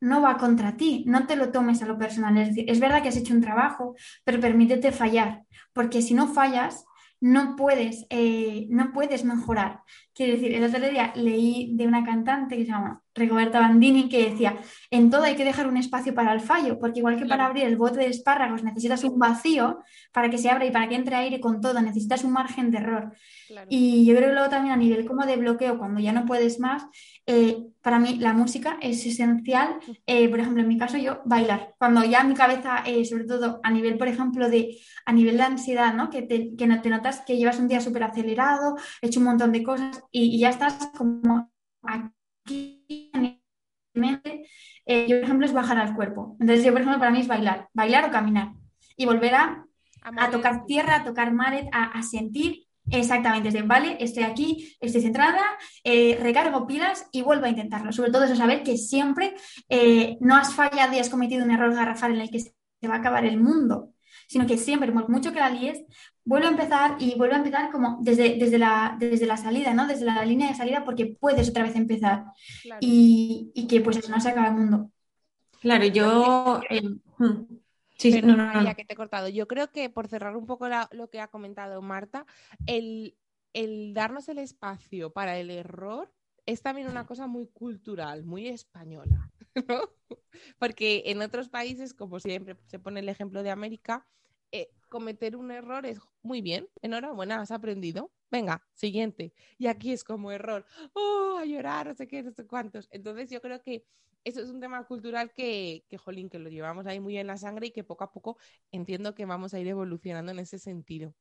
[0.00, 2.38] no va contra ti, no te lo tomes a lo personal.
[2.38, 5.42] Es decir, es verdad que has hecho un trabajo, pero permítete fallar,
[5.72, 6.84] porque si no fallas,
[7.20, 8.06] no puedes,
[8.70, 9.82] no puedes mejorar.
[10.20, 14.30] Quiero decir, el otro día leí de una cantante que se llama Rigoberta Bandini que
[14.30, 14.54] decía,
[14.90, 17.64] en todo hay que dejar un espacio para el fallo, porque igual que para abrir
[17.64, 19.78] el bote de espárragos necesitas un vacío
[20.12, 22.78] para que se abra y para que entre aire con todo, necesitas un margen de
[22.78, 23.12] error.
[23.68, 26.60] Y yo creo que luego también a nivel como de bloqueo, cuando ya no puedes
[26.60, 26.84] más,
[27.26, 29.76] eh, para mí la música es esencial.
[30.06, 31.74] Eh, por ejemplo, en mi caso yo bailar.
[31.78, 35.42] Cuando ya mi cabeza, eh, sobre todo a nivel, por ejemplo, de, a nivel de
[35.42, 36.10] ansiedad, ¿no?
[36.10, 39.62] Que, te, que te notas que llevas un día súper acelerado, hecho un montón de
[39.62, 41.50] cosas y, ya estás como
[41.82, 43.40] aquí en
[43.94, 44.46] mente.
[44.86, 46.36] yo, por ejemplo, es bajar al cuerpo.
[46.40, 48.52] Entonces, yo, por ejemplo, para mí es bailar, bailar o caminar
[48.96, 49.66] y volver a,
[50.02, 54.76] a, tocar tierra, a tocar maret, a, a sentir Exactamente, es de, vale, estoy aquí,
[54.80, 55.42] estoy centrada,
[55.84, 57.92] eh, recargo pilas y vuelvo a intentarlo.
[57.92, 59.34] Sobre todo eso, saber que siempre
[59.68, 62.96] eh, no has fallado y has cometido un error garrafal en el que se va
[62.96, 63.90] a acabar el mundo,
[64.30, 65.82] sino que siempre, por mucho que la líes,
[66.24, 69.88] vuelvo a empezar y vuelvo a empezar como desde, desde, la, desde la salida, ¿no?
[69.88, 72.26] Desde la línea de salida porque puedes otra vez empezar
[72.78, 74.92] y, que pues eso no se acaba el mundo.
[75.60, 76.60] Claro, yo...
[76.70, 76.80] Eh,
[77.18, 77.58] hmm.
[77.98, 78.76] Sí, no, no, no.
[78.76, 79.28] que te he cortado.
[79.28, 82.24] Yo creo que por cerrar un poco lo que ha comentado Marta,
[82.66, 83.16] el,
[83.92, 86.12] darnos el espacio para el error
[86.46, 89.28] es también una cosa muy cultural, muy española,
[89.68, 89.90] ¿no?
[90.58, 94.06] Porque en otros países, como siempre se pone el ejemplo de América,
[94.52, 99.32] eh, cometer un error es muy bien, enhorabuena, has aprendido, venga, siguiente.
[99.58, 102.88] Y aquí es como error, oh, a llorar, no sé qué, no sé cuántos.
[102.90, 103.84] Entonces yo creo que
[104.24, 107.38] eso es un tema cultural que, que, jolín, que lo llevamos ahí muy en la
[107.38, 108.36] sangre y que poco a poco
[108.70, 111.14] entiendo que vamos a ir evolucionando en ese sentido.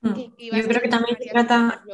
[0.00, 0.14] Mm.
[0.38, 1.84] Yo creo que también se trata,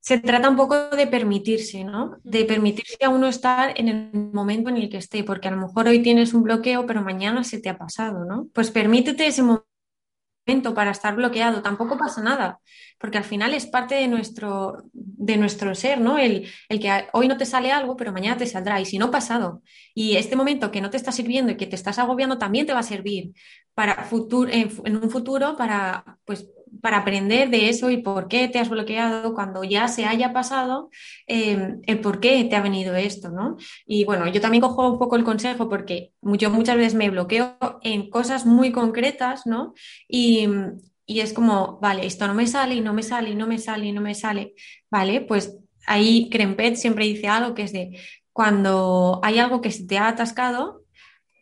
[0.00, 2.16] se trata un poco de permitirse, ¿no?
[2.24, 5.58] De permitirse a uno estar en el momento en el que esté, porque a lo
[5.58, 8.48] mejor hoy tienes un bloqueo, pero mañana se te ha pasado, ¿no?
[8.54, 12.60] Pues permítete ese momento para estar bloqueado, tampoco pasa nada,
[12.98, 16.18] porque al final es parte de nuestro, de nuestro ser, ¿no?
[16.18, 19.10] El, el, que hoy no te sale algo, pero mañana te saldrá, y si no
[19.10, 19.62] pasado,
[19.94, 22.72] y este momento que no te está sirviendo y que te estás agobiando también te
[22.72, 23.32] va a servir
[23.74, 26.48] para futuro, en, en un futuro para, pues,
[26.80, 30.90] para aprender de eso y por qué te has bloqueado cuando ya se haya pasado,
[31.26, 33.56] eh, el por qué te ha venido esto, ¿no?
[33.86, 37.56] Y bueno, yo también cojo un poco el consejo porque yo muchas veces me bloqueo
[37.82, 39.74] en cosas muy concretas, ¿no?
[40.08, 40.48] Y,
[41.06, 43.58] y es como, vale, esto no me sale y no me sale y no me
[43.58, 44.54] sale y no me sale,
[44.90, 45.20] ¿vale?
[45.20, 47.98] Pues ahí Crempet siempre dice algo que es de
[48.32, 50.79] cuando hay algo que se te ha atascado,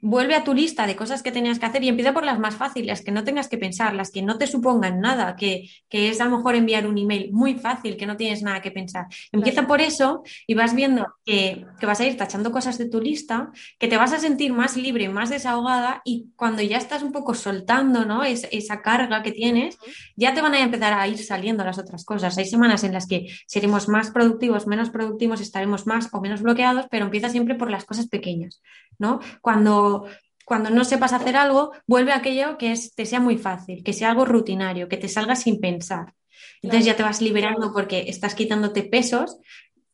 [0.01, 2.57] vuelve a tu lista de cosas que tenías que hacer y empieza por las más
[2.57, 6.27] fáciles, que no tengas que pensar, las que no te supongan nada, que, es a
[6.27, 9.07] lo mejor enviar un email muy fácil, que no tienes nada que pensar.
[9.33, 13.51] Empieza por eso y vas viendo que, vas a ir tachando cosas de tu lista,
[13.79, 17.35] que te vas a sentir más libre, más desahogada y cuando ya estás un poco
[17.35, 18.23] soltando ¿no?
[18.25, 19.79] esa carga que tienes,
[20.17, 22.37] ya te van a empezar a ir saliendo las otras cosas.
[22.39, 26.87] Hay semanas en las que seremos más productivos, menos productivos, estaremos más o menos bloqueados,
[26.91, 28.61] pero empieza siempre por las cosas pequeñas.
[28.99, 29.21] ¿No?
[29.41, 30.07] Cuando,
[30.45, 33.93] cuando no sepas hacer algo, vuelve a aquello que es, te sea muy fácil, que
[33.93, 36.15] sea algo rutinario, que te salga sin pensar.
[36.63, 39.39] Entonces ya te vas liberando porque estás quitándote pesos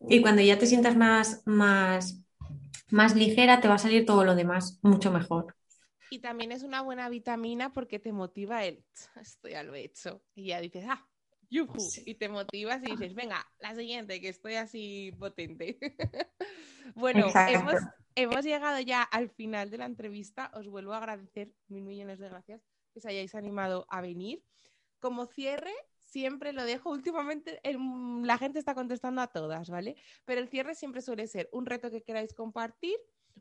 [0.09, 2.23] y cuando ya te sientas más, más,
[2.91, 5.55] más ligera, te va a salir todo lo demás mucho mejor.
[6.11, 8.85] Y también es una buena vitamina porque te motiva el,
[9.21, 10.23] esto ya lo he hecho.
[10.35, 11.05] Y ya dices, ah,
[11.55, 11.77] yuhu.
[12.05, 15.79] Y te motivas y dices, venga, la siguiente, que estoy así potente.
[16.95, 17.75] bueno, hemos,
[18.15, 20.51] hemos llegado ya al final de la entrevista.
[20.55, 24.43] Os vuelvo a agradecer mil millones de gracias que os hayáis animado a venir.
[24.99, 26.91] Como cierre, siempre lo dejo.
[27.19, 29.97] Últimamente la gente está contestando a todas, ¿vale?
[30.25, 32.97] Pero el cierre siempre suele ser un reto que queráis compartir,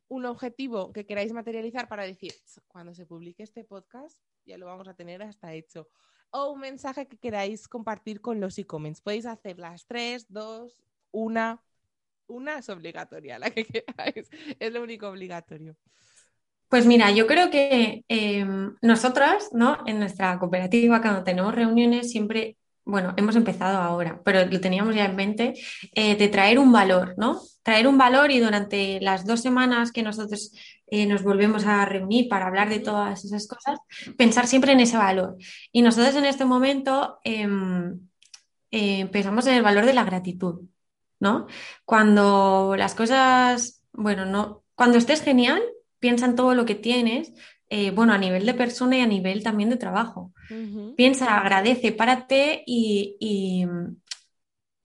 [0.08, 2.34] un objetivo que queráis materializar para decir,
[2.68, 5.88] cuando se publique este podcast, ya lo vamos a tener hasta hecho.
[6.36, 9.02] O un mensaje que queráis compartir con los e-comments.
[9.02, 11.62] Podéis hacer las tres, dos, una,
[12.26, 14.30] una es obligatoria, la que queráis.
[14.60, 15.76] Es lo único obligatorio.
[16.70, 19.78] Pues mira, yo creo que em, nosotras, ¿no?
[19.86, 25.06] En nuestra cooperativa, cuando tenemos reuniones, siempre, bueno, hemos empezado ahora, pero lo teníamos ya
[25.06, 25.54] en mente,
[25.94, 27.42] eh, de traer un valor, ¿no?
[27.64, 30.52] Traer un valor y durante las dos semanas que nosotros
[30.88, 33.80] eh, nos volvemos a reunir para hablar de todas esas cosas,
[34.18, 35.38] pensar siempre en ese valor.
[35.72, 38.00] Y nosotros en este momento em,
[38.72, 40.62] eh, pensamos en el valor de la gratitud.
[41.24, 41.48] ¿no?
[41.86, 45.64] Cuando las cosas, bueno, no, cuando estés genial,
[46.00, 47.32] piensa en todo lo que tienes,
[47.76, 50.32] eh, bueno, a nivel de persona y a nivel también de trabajo.
[50.96, 53.66] Piensa, agradece, párate y, y,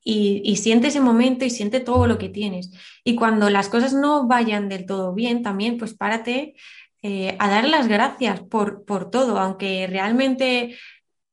[0.03, 2.71] y, siente ese momento y siente todo lo que tienes.
[3.05, 6.55] Y cuando las cosas no vayan del todo bien, también pues párate
[7.03, 10.79] eh, a dar las gracias por, por todo, aunque realmente,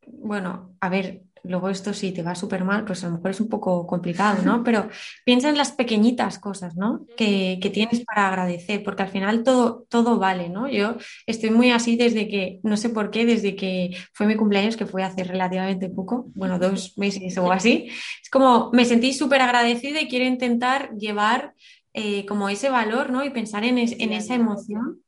[0.06, 3.40] bueno, a ver, luego esto si te va súper mal, pues a lo mejor es
[3.40, 4.64] un poco complicado, ¿no?
[4.64, 4.90] Pero
[5.26, 7.06] piensa en las pequeñitas cosas, ¿no?
[7.18, 10.70] Que, tienes para agradecer, porque al final todo, todo vale, ¿no?
[10.70, 14.78] Yo estoy muy así desde que, no sé por qué, desde que fue mi cumpleaños,
[14.78, 17.90] que fue hace relativamente poco, bueno, dos meses o así,
[18.22, 21.54] es como me sentí súper agradecida y quiero intentar llevar
[21.94, 23.26] eh, como ese valor, ¿no?
[23.26, 25.02] Y pensar en, en esa emoción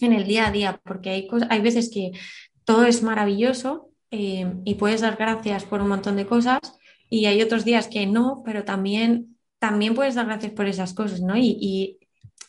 [0.00, 2.12] en el día a día, porque hay, hay veces que
[2.64, 6.60] todo es maravilloso, eh, y puedes dar gracias por un montón de cosas
[7.10, 11.20] y hay otros días que no, pero también, también puedes dar gracias por esas cosas,
[11.20, 11.36] ¿no?
[11.36, 11.98] Y,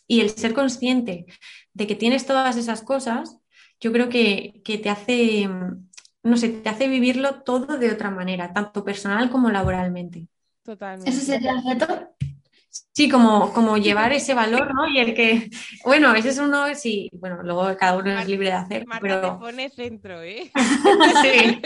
[0.08, 1.26] el ser consciente
[1.74, 3.38] de que tienes todas esas cosas,
[3.82, 5.50] yo creo que, te hace,
[6.24, 10.28] no sé, te hace vivirlo todo de otra manera, tanto personal como laboralmente.
[10.64, 11.10] Totalmente.
[11.10, 12.07] ¿Ese sería el reto?
[12.98, 14.88] Sí, como, como llevar ese valor, ¿no?
[14.88, 15.52] Y el que,
[15.86, 19.22] bueno, ese es uno, sí, bueno, luego cada uno es libre de hacer, pero...
[19.22, 20.50] te pone centro, ¿eh?
[21.22, 21.62] sí.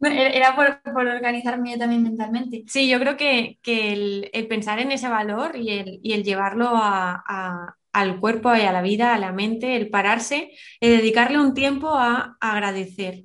[0.00, 2.64] Era por, por, organizarme también mentalmente.
[2.66, 8.20] Sí, yo creo que, el, pensar en ese valor y el, y el llevarlo al
[8.20, 12.38] cuerpo y a la vida, a la mente, el pararse, el dedicarle un tiempo a
[12.40, 13.24] agradecer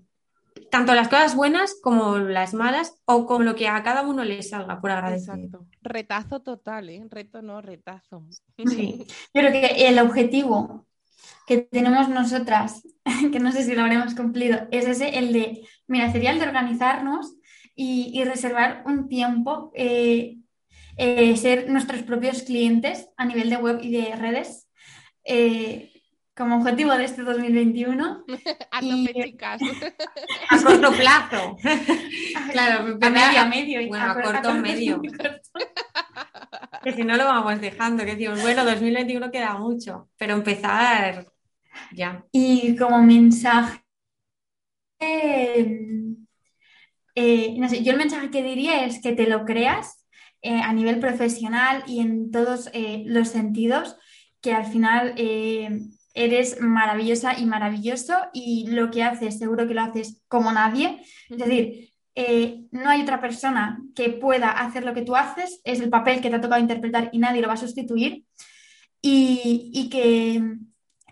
[0.72, 4.41] tanto las cosas buenas como las malas o con lo que a cada uno le
[4.41, 5.49] salga por agradecer.
[5.82, 7.03] Retazo total, ¿eh?
[7.09, 8.26] Reto no, retazo.
[8.65, 9.05] Sí.
[9.34, 10.88] Yo creo que el objetivo
[11.45, 12.82] que tenemos nosotras,
[13.32, 16.47] que no sé si lo habremos cumplido, es ese, el de, mira, sería el de
[16.47, 17.36] organizarnos
[17.76, 20.38] y, reservar un tiempo, eh,
[20.97, 24.69] eh, ser nuestros propios clientes a nivel de web y de redes.
[25.24, 25.90] Eh,
[26.36, 28.25] como objetivo de este 2021.
[28.72, 29.38] a y...
[30.49, 31.57] a corto plazo.
[32.51, 33.88] claro, a medio, a medio.
[33.88, 35.01] Bueno, a, corto, medio.
[36.84, 41.27] que si no lo vamos dejando, que decimos, bueno, 2021 queda mucho, pero empezar
[41.91, 42.26] ya.
[42.31, 43.84] Y como mensaje,
[44.99, 45.80] eh,
[47.57, 50.06] no sé, yo el mensaje que diría es que te lo creas
[50.41, 53.97] eh, a nivel profesional y en todos eh, los sentidos,
[54.41, 55.14] que al final
[56.13, 61.01] eres maravillosa y maravilloso y lo que haces seguro que lo haces como nadie.
[61.29, 65.79] Es decir, eh, no hay otra persona que pueda hacer lo que tú haces, es
[65.79, 68.25] el papel que te ha tocado interpretar y nadie lo va a sustituir.
[69.03, 70.41] Y, que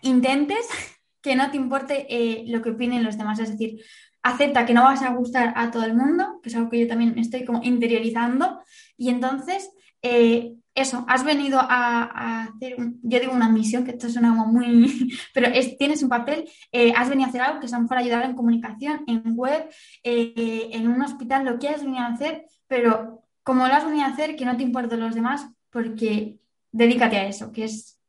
[0.01, 0.67] intentes
[1.21, 3.81] que no te importe eh, lo que opinen los demás, es decir,
[4.21, 6.87] acepta que no vas a gustar a todo el mundo, que es algo que yo
[6.87, 8.61] también estoy como interiorizando,
[8.97, 9.69] y entonces
[10.01, 15.09] eh, eso, has venido a, hacer, yo digo una misión, que esto suena como muy,
[15.33, 17.83] pero es, tienes un papel, eh, has venido a hacer algo que es a lo
[17.83, 19.69] mejor ayudar en comunicación, en web,
[20.03, 24.05] eh, en un hospital, lo que has venido a hacer, pero como lo has venido
[24.05, 26.39] a hacer, que no te importen los demás, porque
[26.71, 27.99] dedícate a eso, que es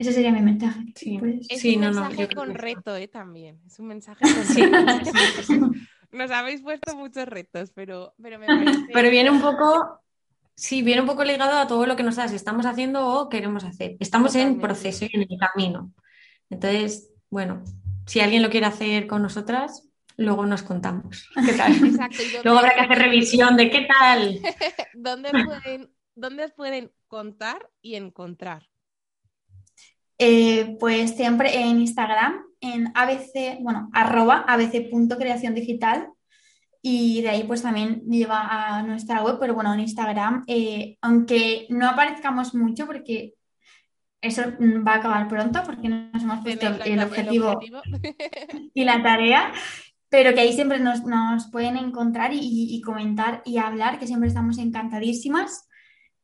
[0.00, 0.80] ese sería mi mensaje.
[0.96, 3.06] Sí, pues, es un mensaje con reto, ¿eh?
[3.06, 3.60] También.
[3.66, 4.56] Es un mensaje con
[5.04, 5.72] reto.
[6.10, 8.86] Nos habéis puesto muchos retos, pero, pero me parece...
[8.94, 10.00] Pero viene un poco,
[10.60, 13.96] sí, viene un poco ligado a todo lo que nosotras estamos haciendo o queremos hacer.
[13.98, 15.90] Estamos en proceso y en el camino.
[16.50, 17.64] Entonces, bueno,
[18.06, 19.88] si alguien lo quiere hacer con nosotras,
[20.18, 21.30] luego nos contamos.
[21.46, 21.72] ¿Qué tal?
[21.84, 22.22] Exacto.
[22.44, 24.38] luego habrá que hacer revisión de qué tal.
[24.94, 28.68] ¿Dónde pueden, ¿Dónde pueden contar y encontrar?
[30.18, 36.10] Eh, pues siempre en Instagram, en abc, bueno, arroba abc.creación digital
[36.82, 41.66] y de ahí pues también lleva a nuestra web, pero bueno, en Instagram, eh, aunque
[41.68, 43.34] no aparezcamos mucho porque
[44.22, 44.42] eso
[44.86, 47.60] va a acabar pronto porque nos hemos puesto el, objetivo,
[48.74, 49.52] y la tarea,
[50.08, 51.00] pero que ahí siempre nos,
[51.50, 55.68] pueden encontrar y, comentar y hablar, que siempre estamos encantadísimas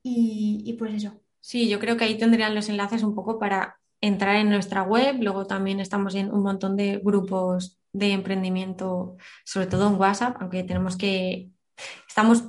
[0.02, 1.20] y, y pues eso.
[1.40, 5.16] Sí, yo creo que ahí tendrían los enlaces un poco para entrar en nuestra web,
[5.20, 10.62] luego también estamos en un montón de grupos de emprendimiento, sobre todo en WhatsApp, aunque
[10.62, 11.48] tenemos que,
[12.08, 12.44] estamos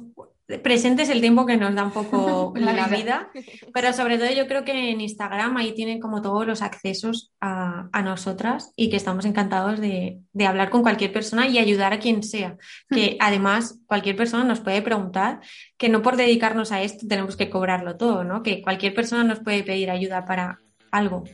[0.64, 3.30] presentes el tiempo que nos da un poco la, vida.
[3.74, 7.90] pero sobre todo yo creo que en Instagram ahí tienen como todos los accesos a,
[8.02, 12.24] nosotras y que estamos encantados de, de, hablar con cualquier persona y ayudar a quien
[12.24, 12.56] sea.
[12.90, 15.42] Que además cualquier persona nos puede preguntar,
[15.78, 18.44] que no por dedicarnos a esto tenemos que cobrarlo todo, ¿no?
[18.44, 20.60] Que cualquier persona nos puede pedir ayuda para
[20.92, 21.26] algo.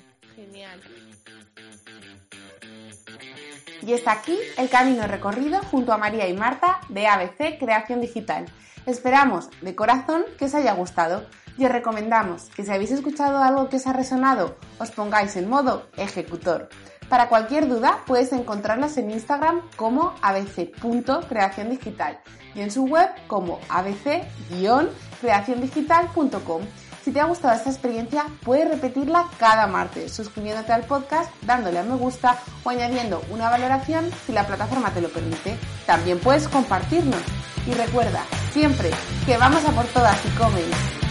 [3.85, 8.45] Y está aquí el camino recorrido junto a María y Marta de ABC Creación Digital.
[8.85, 11.25] Esperamos de corazón que os haya gustado
[11.57, 15.49] y os recomendamos que si habéis escuchado algo que os ha resonado, os pongáis en
[15.49, 16.69] modo ejecutor.
[17.09, 22.21] Para cualquier duda puedes encontrarlas en Instagram como abc.creaciondigital
[22.55, 26.61] y en su web como abc-creaciondigital.com
[27.03, 31.83] si te ha gustado esta experiencia, puedes repetirla cada martes, suscribiéndote al podcast, dándole a
[31.83, 35.57] me gusta o añadiendo una valoración si la plataforma te lo permite.
[35.85, 37.21] También puedes compartirnos.
[37.67, 38.91] Y recuerda, siempre
[39.25, 41.02] que vamos a por todas y comen